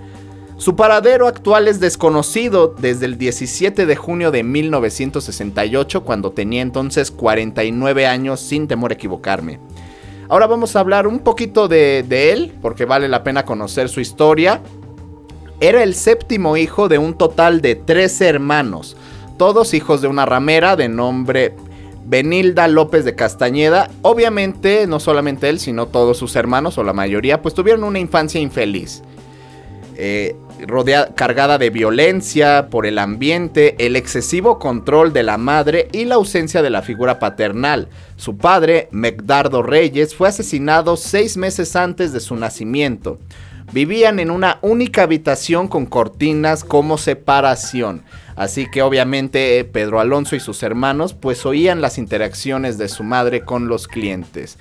[0.57, 7.11] Su paradero actual es desconocido desde el 17 de junio de 1968, cuando tenía entonces
[7.11, 9.59] 49 años, sin temor a equivocarme.
[10.29, 13.99] Ahora vamos a hablar un poquito de, de él, porque vale la pena conocer su
[13.99, 14.61] historia.
[15.59, 18.95] Era el séptimo hijo de un total de 13 hermanos,
[19.38, 21.55] todos hijos de una ramera de nombre
[22.05, 23.89] Benilda López de Castañeda.
[24.01, 28.39] Obviamente, no solamente él, sino todos sus hermanos o la mayoría, pues tuvieron una infancia
[28.39, 29.01] infeliz.
[29.97, 30.36] Eh,
[31.15, 36.61] cargada de violencia por el ambiente, el excesivo control de la madre y la ausencia
[36.61, 37.89] de la figura paternal.
[38.15, 43.19] Su padre, Megdardo Reyes, fue asesinado seis meses antes de su nacimiento.
[43.71, 48.03] Vivían en una única habitación con cortinas como separación.
[48.36, 53.41] Así que obviamente Pedro Alonso y sus hermanos pues oían las interacciones de su madre
[53.41, 54.57] con los clientes.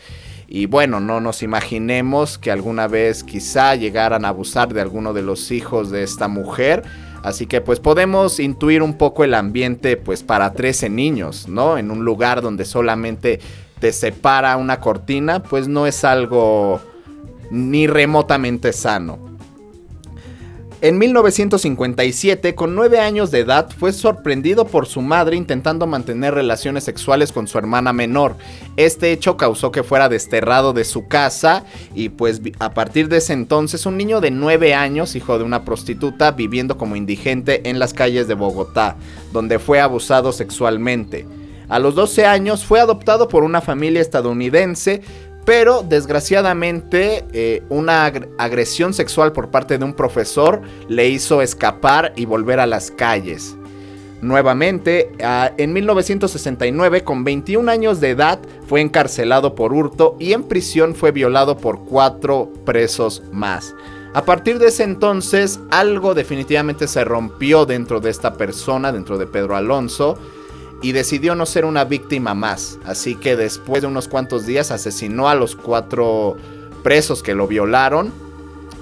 [0.47, 5.23] Y bueno, no nos imaginemos que alguna vez quizá llegaran a abusar de alguno de
[5.23, 6.85] los hijos de esta mujer.
[7.25, 11.79] Así que pues podemos intuir un poco el ambiente pues para 13 niños, ¿no?
[11.79, 13.41] En un lugar donde solamente
[13.81, 16.81] te separa una cortina, pues no es algo
[17.51, 19.34] ni remotamente sano.
[20.85, 26.85] En 1957, con 9 años de edad, fue sorprendido por su madre intentando mantener relaciones
[26.85, 28.37] sexuales con su hermana menor.
[28.77, 31.65] Este hecho causó que fuera desterrado de su casa
[31.95, 35.65] y pues a partir de ese entonces un niño de 9 años, hijo de una
[35.65, 38.97] prostituta, viviendo como indigente en las calles de Bogotá,
[39.33, 41.27] donde fue abusado sexualmente.
[41.71, 45.01] A los 12 años fue adoptado por una familia estadounidense,
[45.45, 48.05] pero desgraciadamente eh, una
[48.39, 53.57] agresión sexual por parte de un profesor le hizo escapar y volver a las calles.
[54.25, 60.95] Nuevamente, en 1969, con 21 años de edad, fue encarcelado por hurto y en prisión
[60.95, 63.75] fue violado por cuatro presos más.
[64.15, 69.27] A partir de ese entonces, algo definitivamente se rompió dentro de esta persona, dentro de
[69.27, 70.17] Pedro Alonso,
[70.85, 72.79] y decidió no ser una víctima más.
[72.85, 76.37] Así que después de unos cuantos días asesinó a los cuatro
[76.83, 78.13] presos que lo violaron.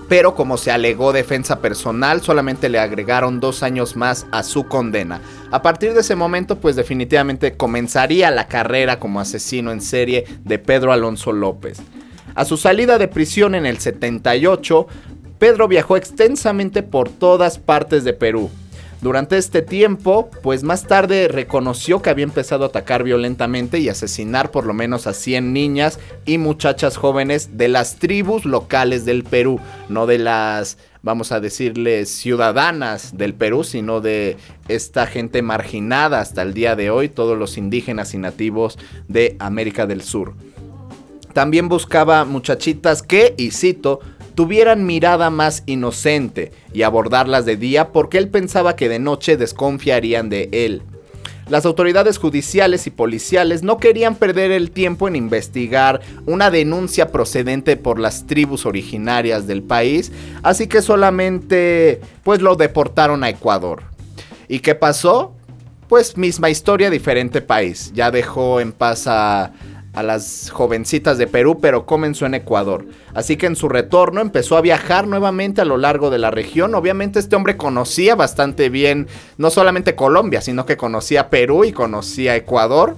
[0.08, 5.20] Pero como se alegó defensa personal, solamente le agregaron dos años más a su condena.
[5.52, 10.58] A partir de ese momento, pues definitivamente comenzaría la carrera como asesino en serie de
[10.58, 11.78] Pedro Alonso López.
[12.34, 14.88] A su salida de prisión en el 78,
[15.38, 18.50] Pedro viajó extensamente por todas partes de Perú,
[19.02, 24.52] durante este tiempo, pues más tarde reconoció que había empezado a atacar violentamente y asesinar
[24.52, 29.58] por lo menos a 100 niñas y muchachas jóvenes de las tribus locales del Perú,
[29.88, 34.36] no de las, vamos a decirle, ciudadanas del Perú, sino de
[34.68, 38.78] esta gente marginada hasta el día de hoy, todos los indígenas y nativos
[39.08, 40.34] de América del Sur.
[41.32, 44.00] También buscaba muchachitas que, y cito,
[44.34, 50.28] tuvieran mirada más inocente y abordarlas de día porque él pensaba que de noche desconfiarían
[50.28, 50.82] de él.
[51.48, 57.76] Las autoridades judiciales y policiales no querían perder el tiempo en investigar una denuncia procedente
[57.76, 60.12] por las tribus originarias del país,
[60.42, 63.82] así que solamente pues lo deportaron a Ecuador.
[64.48, 65.34] ¿Y qué pasó?
[65.88, 67.92] Pues misma historia, diferente país.
[67.94, 69.52] Ya dejó en paz a,
[69.92, 72.86] a las jovencitas de Perú, pero comenzó en Ecuador.
[73.14, 76.74] Así que en su retorno empezó a viajar nuevamente a lo largo de la región.
[76.74, 82.36] Obviamente este hombre conocía bastante bien no solamente Colombia, sino que conocía Perú y conocía
[82.36, 82.96] Ecuador,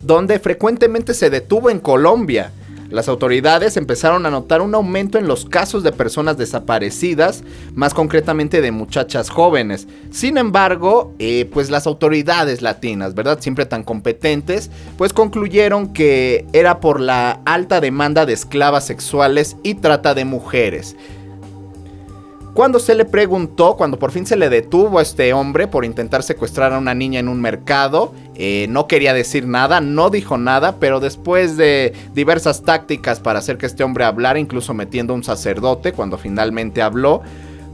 [0.00, 2.52] donde frecuentemente se detuvo en Colombia
[2.92, 7.42] las autoridades empezaron a notar un aumento en los casos de personas desaparecidas,
[7.74, 9.88] más concretamente de muchachas jóvenes.
[10.10, 13.40] Sin embargo, eh, pues las autoridades latinas, ¿verdad?
[13.40, 19.74] Siempre tan competentes, pues concluyeron que era por la alta demanda de esclavas sexuales y
[19.74, 20.96] trata de mujeres.
[22.54, 26.22] Cuando se le preguntó, cuando por fin se le detuvo a este hombre por intentar
[26.22, 30.76] secuestrar a una niña en un mercado, eh, no quería decir nada, no dijo nada,
[30.78, 35.24] pero después de diversas tácticas para hacer que este hombre hablara, incluso metiendo a un
[35.24, 37.22] sacerdote cuando finalmente habló,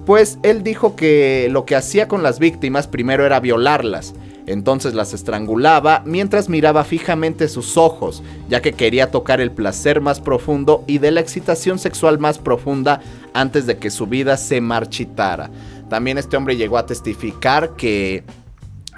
[0.07, 4.15] pues él dijo que lo que hacía con las víctimas primero era violarlas
[4.49, 10.21] entonces las estrangulaba mientras miraba fijamente sus ojos, ya que quería tocar el placer más
[10.21, 13.01] profundo y de la excitación sexual más profunda
[13.35, 15.51] antes de que su vida se marchitara.
[15.91, 18.25] También este hombre llegó a testificar que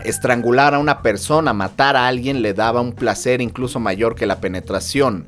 [0.04, 4.40] estrangular a una persona, matar a alguien le daba un placer incluso mayor que la
[4.40, 5.26] penetración.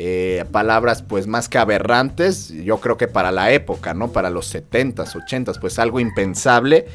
[0.00, 4.12] Eh, palabras pues más que aberrantes, yo creo que para la época, ¿no?
[4.12, 6.86] Para los 70s, 80s, pues algo impensable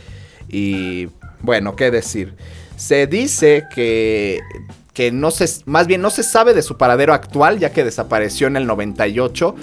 [0.48, 1.10] y
[1.42, 2.36] bueno, qué decir.
[2.84, 4.42] Se dice que,
[4.92, 8.48] que no se, más bien no se sabe de su paradero actual, ya que desapareció
[8.48, 9.56] en el 98.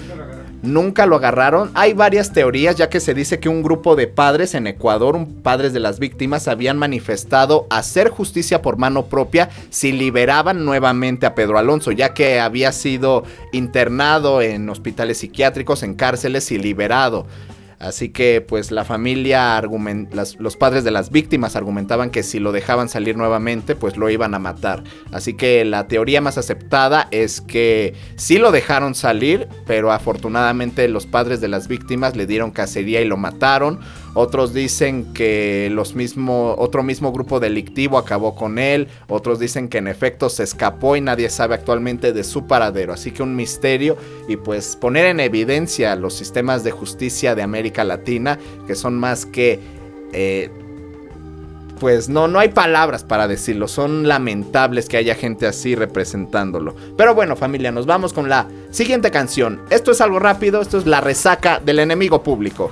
[0.63, 1.69] Nunca lo agarraron.
[1.75, 5.71] Hay varias teorías, ya que se dice que un grupo de padres en Ecuador, padres
[5.71, 11.59] de las víctimas, habían manifestado hacer justicia por mano propia si liberaban nuevamente a Pedro
[11.59, 17.27] Alonso, ya que había sido internado en hospitales psiquiátricos, en cárceles y liberado.
[17.81, 22.39] Así que pues la familia, argumen- las- los padres de las víctimas argumentaban que si
[22.39, 24.83] lo dejaban salir nuevamente pues lo iban a matar.
[25.11, 31.07] Así que la teoría más aceptada es que sí lo dejaron salir, pero afortunadamente los
[31.07, 33.79] padres de las víctimas le dieron cacería y lo mataron.
[34.13, 38.87] Otros dicen que los mismo, otro mismo grupo delictivo acabó con él.
[39.07, 42.93] Otros dicen que en efecto se escapó y nadie sabe actualmente de su paradero.
[42.93, 43.97] Así que un misterio
[44.27, 48.37] y pues poner en evidencia los sistemas de justicia de América Latina
[48.67, 49.59] que son más que...
[50.11, 50.49] eh,
[51.79, 53.67] pues no, no hay palabras para decirlo.
[53.67, 56.75] Son lamentables que haya gente así representándolo.
[56.95, 59.61] Pero bueno, familia, nos vamos con la siguiente canción.
[59.71, 62.71] Esto es algo rápido, esto es la resaca del enemigo público.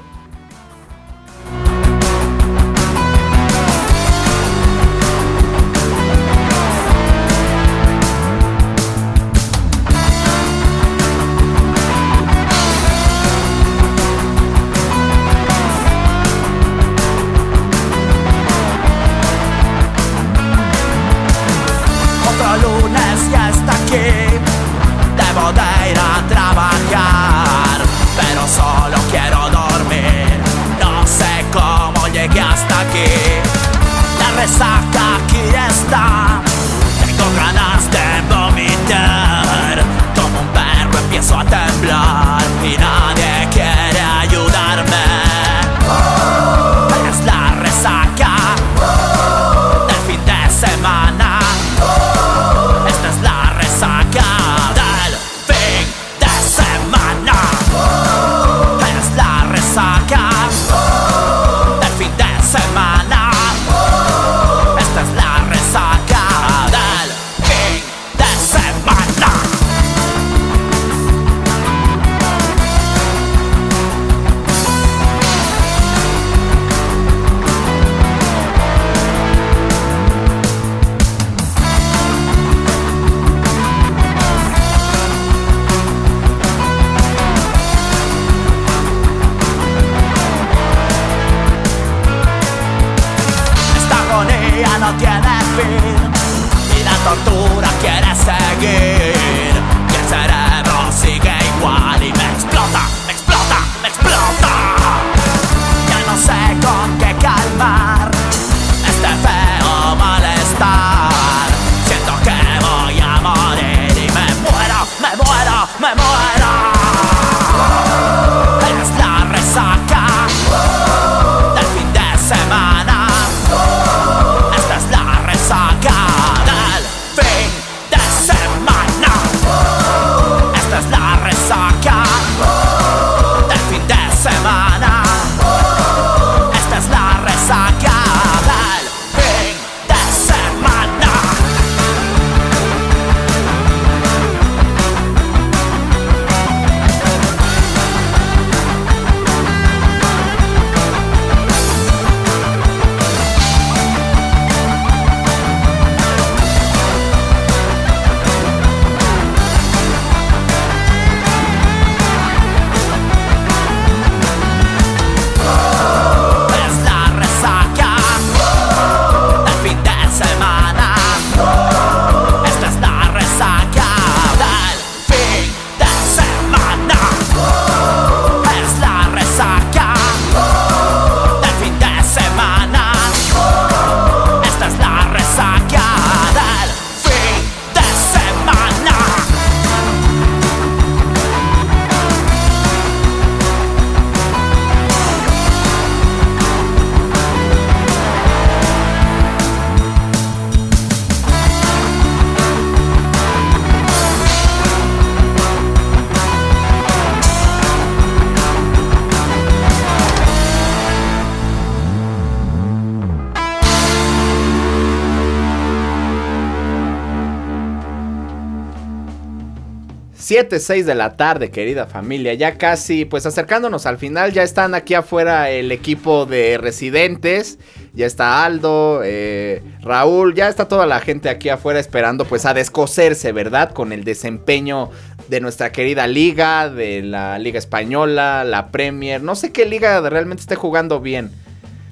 [220.29, 222.35] 7, 6 de la tarde, querida familia.
[222.35, 227.57] Ya casi, pues acercándonos al final, ya están aquí afuera el equipo de residentes.
[227.95, 232.53] Ya está Aldo, eh, Raúl, ya está toda la gente aquí afuera esperando pues a
[232.53, 233.71] descoserse, ¿verdad?
[233.71, 234.91] Con el desempeño
[235.29, 239.23] de nuestra querida liga, de la liga española, la Premier.
[239.23, 241.31] No sé qué liga realmente esté jugando bien.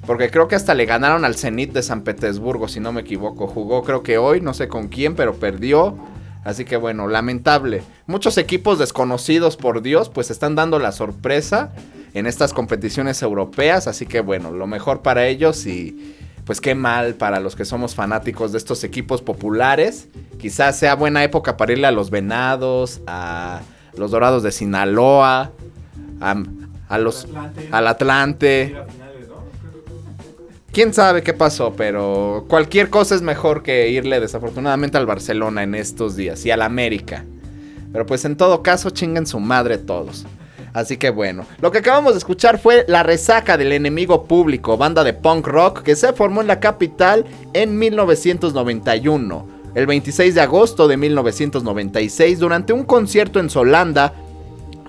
[0.06, 3.48] Porque creo que hasta le ganaron al Zenit de San Petersburgo, si no me equivoco.
[3.48, 5.98] Jugó creo que hoy, no sé con quién, pero perdió.
[6.44, 7.82] Así que bueno, lamentable.
[8.06, 11.72] Muchos equipos desconocidos por Dios, pues están dando la sorpresa
[12.14, 13.86] en estas competiciones europeas.
[13.86, 17.94] Así que bueno, lo mejor para ellos y pues qué mal para los que somos
[17.94, 20.08] fanáticos de estos equipos populares.
[20.38, 23.60] Quizás sea buena época para irle a los Venados, a
[23.96, 25.52] los Dorados de Sinaloa,
[26.20, 26.42] a,
[26.88, 27.68] a los, Atlante.
[27.70, 28.76] al Atlante.
[30.72, 35.74] Quién sabe qué pasó, pero cualquier cosa es mejor que irle desafortunadamente al Barcelona en
[35.74, 37.24] estos días y al América.
[37.90, 40.26] Pero pues en todo caso chinguen su madre todos.
[40.74, 45.02] Así que bueno, lo que acabamos de escuchar fue La Resaca del Enemigo Público, banda
[45.04, 49.48] de punk rock que se formó en la capital en 1991.
[49.74, 54.12] El 26 de agosto de 1996, durante un concierto en Solanda,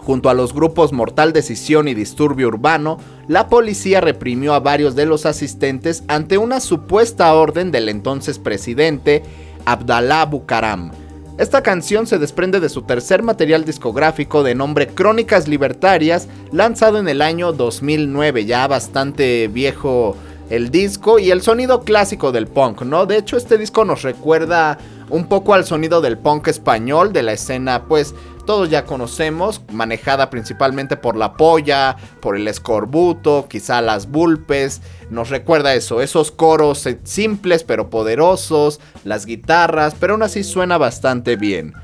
[0.10, 2.97] Junto a los grupos Mortal Decisión y Disturbio Urbano,
[3.28, 9.22] la policía reprimió a varios de los asistentes ante una supuesta orden del entonces presidente
[9.66, 10.89] Abdalá Bucaram.
[11.38, 17.07] Esta canción se desprende de su tercer material discográfico de nombre Crónicas Libertarias, lanzado en
[17.07, 20.16] el año 2009, ya bastante viejo
[20.49, 23.05] el disco y el sonido clásico del punk, ¿no?
[23.05, 24.80] De hecho, este disco nos recuerda
[25.10, 28.16] un poco al sonido del punk español, de la escena, pues
[28.50, 34.82] todos ya conocemos, manejada principalmente por la polla, por el escorbuto, quizá las bulpes,
[35.12, 40.80] nos recuerda eso, esos coros eh, simples pero poderosos, las guitarras, pero aún así suena
[40.80, 41.76] bastante bien.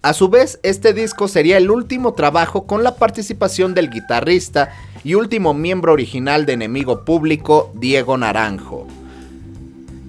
[0.00, 4.72] A su vez, este disco sería el último trabajo con la participación del guitarrista
[5.04, 8.86] y último miembro original de Enemigo Público, Diego Naranjo.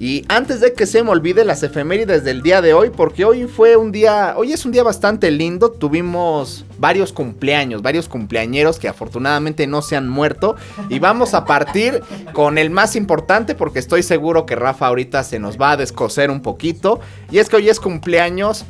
[0.03, 3.43] Y antes de que se me olvide las efemérides del día de hoy, porque hoy
[3.45, 8.87] fue un día, hoy es un día bastante lindo, tuvimos varios cumpleaños, varios cumpleañeros que
[8.87, 10.55] afortunadamente no se han muerto.
[10.89, 12.01] Y vamos a partir
[12.33, 16.31] con el más importante, porque estoy seguro que Rafa ahorita se nos va a descoser
[16.31, 16.99] un poquito.
[17.29, 18.65] Y es que hoy es cumpleaños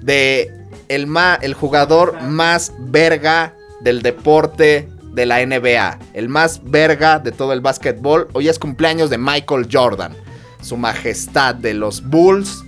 [0.00, 0.50] de
[0.88, 7.30] el, ma- el jugador más verga del deporte de la NBA, el más verga de
[7.30, 8.26] todo el básquetbol.
[8.32, 10.12] Hoy es cumpleaños de Michael Jordan,
[10.62, 12.64] su majestad de los Bulls,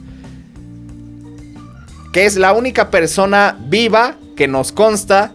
[2.13, 5.33] que es la única persona viva que nos consta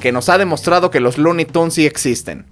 [0.00, 2.44] que nos ha demostrado que los Looney Tunes sí existen.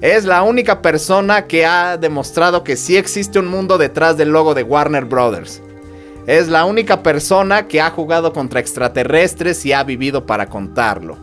[0.00, 4.54] Es la única persona que ha demostrado que sí existe un mundo detrás del logo
[4.54, 5.62] de Warner Brothers.
[6.26, 11.16] Es la única persona que ha jugado contra extraterrestres y ha vivido para contarlo.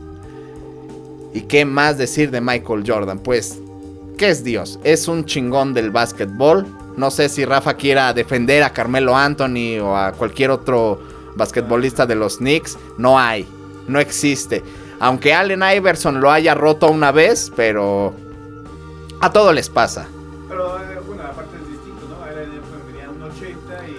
[1.34, 3.20] ¿Y qué más decir de Michael Jordan?
[3.20, 3.60] Pues,
[4.20, 4.78] ¿qué es Dios?
[4.84, 6.68] Es un chingón del básquetbol.
[6.98, 11.00] No sé si Rafa quiera defender a Carmelo Anthony o a cualquier otro
[11.38, 12.78] basquetbolista de los Knicks.
[12.98, 13.48] No hay,
[13.88, 14.62] no existe.
[15.00, 18.14] Aunque Allen Iverson lo haya roto una vez, pero
[19.22, 20.06] a todo les pasa.
[20.50, 22.26] Pero eh, bueno, aparte es distinto, ¿no?
[22.26, 22.42] Era
[22.92, 23.48] medía un 80
[23.88, 23.92] y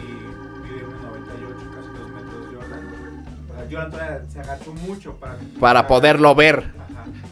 [0.62, 3.70] mide 1,98, casi 2 metros Jordan.
[3.70, 5.38] Jordan todavía se agachó mucho para...
[5.58, 6.79] Para poderlo ver.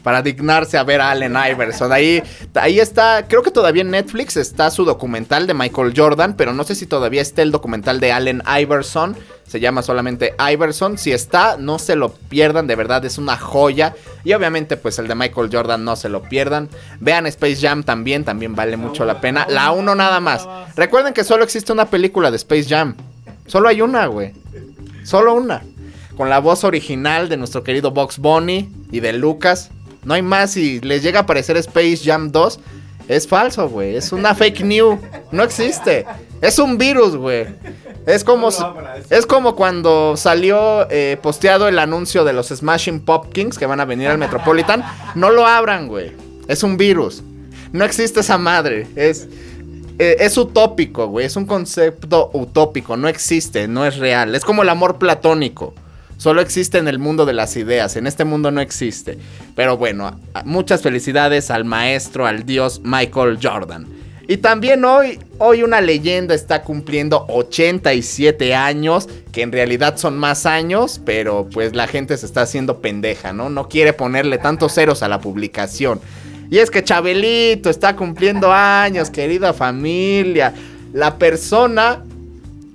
[0.09, 1.91] Para dignarse a ver a Allen Iverson.
[1.91, 2.23] Ahí,
[2.55, 6.63] ahí está, creo que todavía en Netflix está su documental de Michael Jordan, pero no
[6.63, 9.15] sé si todavía está el documental de Allen Iverson.
[9.45, 10.97] Se llama solamente Iverson.
[10.97, 13.93] Si está, no se lo pierdan, de verdad es una joya.
[14.23, 16.69] Y obviamente, pues el de Michael Jordan no se lo pierdan.
[16.99, 19.45] Vean Space Jam también, también vale mucho la pena.
[19.47, 20.47] La uno nada más.
[20.75, 22.95] Recuerden que solo existe una película de Space Jam.
[23.45, 24.33] Solo hay una, güey.
[25.03, 25.61] Solo una.
[26.17, 29.69] Con la voz original de nuestro querido Box Bunny y de Lucas.
[30.03, 30.51] No hay más.
[30.51, 32.59] Si les llega a aparecer Space Jam 2,
[33.07, 33.95] es falso, güey.
[33.95, 34.99] Es una fake news.
[35.31, 36.05] No existe.
[36.41, 37.47] Es un virus, güey.
[38.05, 38.49] Es como,
[39.09, 43.85] es como cuando salió eh, posteado el anuncio de los Smashing Popkins que van a
[43.85, 44.83] venir al Metropolitan.
[45.15, 46.11] No lo abran, güey.
[46.47, 47.23] Es un virus.
[47.71, 48.87] No existe esa madre.
[48.95, 49.27] Es,
[49.99, 51.25] eh, es utópico, güey.
[51.25, 52.95] Es un concepto utópico.
[52.95, 54.33] No existe, no es real.
[54.33, 55.73] Es como el amor platónico.
[56.19, 57.95] Solo existe en el mundo de las ideas.
[57.95, 59.17] En este mundo no existe.
[59.55, 63.87] Pero bueno, muchas felicidades al maestro, al dios Michael Jordan.
[64.27, 70.45] Y también hoy, hoy una leyenda está cumpliendo 87 años, que en realidad son más
[70.45, 73.49] años, pero pues la gente se está haciendo pendeja, ¿no?
[73.49, 76.01] No quiere ponerle tantos ceros a la publicación.
[76.51, 80.53] Y es que Chabelito está cumpliendo años, querida familia.
[80.91, 82.03] La persona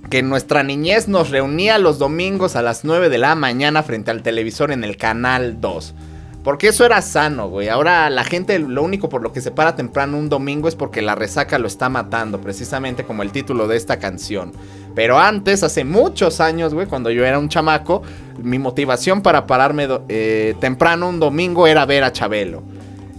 [0.09, 4.21] que nuestra niñez nos reunía los domingos a las 9 de la mañana frente al
[4.21, 5.95] televisor en el canal 2.
[6.43, 7.69] Porque eso era sano, güey.
[7.69, 11.01] Ahora la gente lo único por lo que se para temprano un domingo es porque
[11.01, 14.51] la resaca lo está matando, precisamente como el título de esta canción.
[14.93, 18.03] Pero antes, hace muchos años, güey, cuando yo era un chamaco,
[18.37, 22.61] mi motivación para pararme eh, temprano un domingo era ver a Chabelo.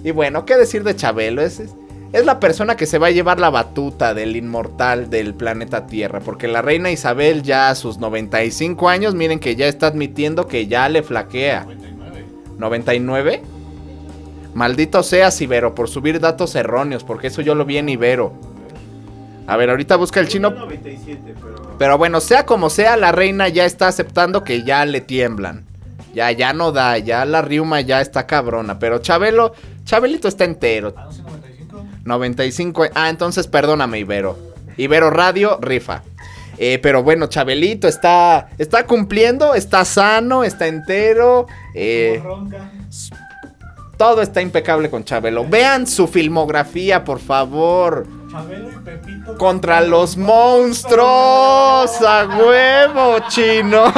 [0.04, 1.42] Y bueno, ¿qué decir de Chabelo?
[1.42, 1.74] Es, es,
[2.16, 6.20] es la persona que se va a llevar la batuta del inmortal del planeta Tierra.
[6.20, 10.66] Porque la reina Isabel ya a sus 95 años, miren que ya está admitiendo que
[10.66, 11.66] ya le flaquea.
[12.56, 13.42] 99.
[14.54, 18.32] Maldito seas, Ibero, por subir datos erróneos, porque eso yo lo vi en Ibero.
[19.46, 20.50] A ver, ahorita busca el chino.
[20.50, 21.76] 97, pero...
[21.78, 25.66] Pero bueno, sea como sea, la reina ya está aceptando que ya le tiemblan.
[26.14, 28.78] Ya, ya no da, ya la riuma ya está cabrona.
[28.78, 29.52] Pero Chabelo,
[29.84, 30.94] Chabelito está entero.
[32.06, 32.86] 95.
[32.94, 34.38] Ah, entonces perdóname, Ibero.
[34.76, 36.02] Ibero Radio, rifa.
[36.58, 41.46] Eh, pero bueno, Chabelito está, está cumpliendo, está sano, está entero.
[41.74, 42.22] eh,
[43.96, 45.46] todo está impecable con Chabelo.
[45.48, 48.06] Vean su filmografía, por favor.
[48.30, 49.38] Chabelo y Pepito.
[49.38, 51.06] Contra los monstruos.
[52.02, 53.90] A huevo, chino.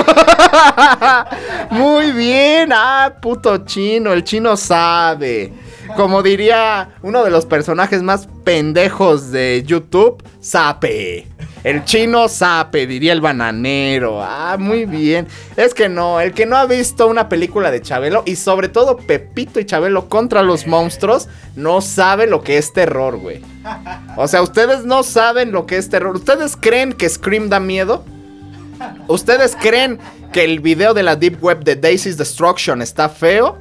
[1.71, 2.71] Muy bien.
[2.73, 4.13] Ah, puto chino.
[4.13, 5.53] El chino sabe.
[5.97, 11.27] Como diría uno de los personajes más pendejos de YouTube, Sape.
[11.65, 14.23] El chino Sape, diría el bananero.
[14.23, 15.27] Ah, muy bien.
[15.57, 18.97] Es que no, el que no ha visto una película de Chabelo y sobre todo
[18.97, 23.43] Pepito y Chabelo contra los monstruos, no sabe lo que es terror, güey.
[24.17, 26.15] O sea, ustedes no saben lo que es terror.
[26.15, 28.05] ¿Ustedes creen que Scream da miedo?
[29.09, 29.99] ¿Ustedes creen
[30.33, 33.59] que el video de la Deep Web de Daisy's Destruction está feo?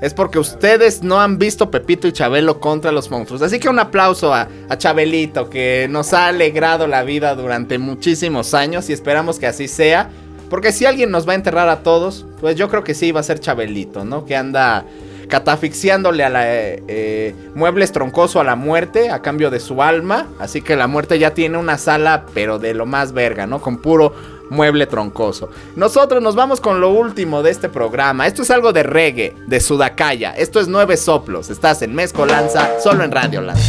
[0.00, 3.42] Es porque ustedes no han visto Pepito y Chabelo contra los monstruos.
[3.42, 8.90] Así que un aplauso a, Chabelito, que nos ha alegrado la vida durante muchísimos años
[8.90, 10.10] y esperamos que así sea.
[10.50, 13.20] Porque si alguien nos va a enterrar a todos, pues yo creo que sí va
[13.20, 14.24] a ser Chabelito, ¿no?
[14.24, 14.84] Que anda
[15.28, 20.28] catafixiándole a la eh, eh, muebles troncoso a la muerte a cambio de su alma.
[20.38, 23.60] Así que la muerte ya tiene una sala, pero de lo más verga, ¿no?
[23.60, 24.14] Con puro
[24.54, 25.50] mueble troncoso.
[25.76, 28.26] Nosotros nos vamos con lo último de este programa.
[28.26, 30.30] Esto es algo de reggae, de Sudacaya.
[30.30, 31.50] Esto es Nueve Soplos.
[31.50, 33.60] Estás en Mezcolanza, solo en Radio Land.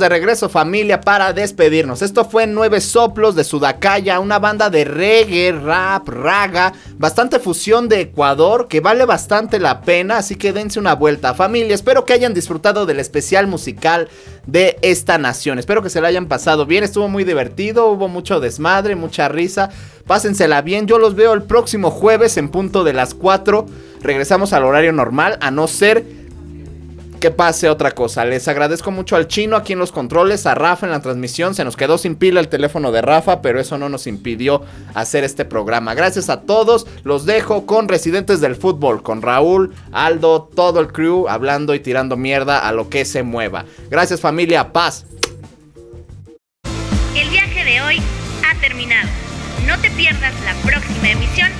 [0.00, 2.02] De regreso familia para despedirnos.
[2.02, 8.00] Esto fue Nueve Soplos de Sudacaya, una banda de reggae, rap, raga, bastante fusión de
[8.00, 11.34] Ecuador que vale bastante la pena, así que dense una vuelta.
[11.34, 14.08] Familia, espero que hayan disfrutado del especial musical
[14.46, 15.58] de esta nación.
[15.58, 19.70] Espero que se la hayan pasado bien, estuvo muy divertido, hubo mucho desmadre, mucha risa.
[20.06, 23.66] Pásensela bien, yo los veo el próximo jueves en punto de las 4.
[24.02, 26.04] Regresamos al horario normal, a no ser
[27.16, 28.24] que pase otra cosa.
[28.24, 31.54] Les agradezco mucho al chino aquí en los controles, a Rafa en la transmisión.
[31.54, 34.62] Se nos quedó sin pila el teléfono de Rafa, pero eso no nos impidió
[34.94, 35.94] hacer este programa.
[35.94, 36.86] Gracias a todos.
[37.04, 42.16] Los dejo con residentes del fútbol, con Raúl, Aldo, todo el crew hablando y tirando
[42.16, 43.64] mierda a lo que se mueva.
[43.90, 45.06] Gracias familia, paz.
[47.14, 48.02] El viaje de hoy
[48.44, 49.08] ha terminado.
[49.66, 51.55] No te pierdas la próxima emisión.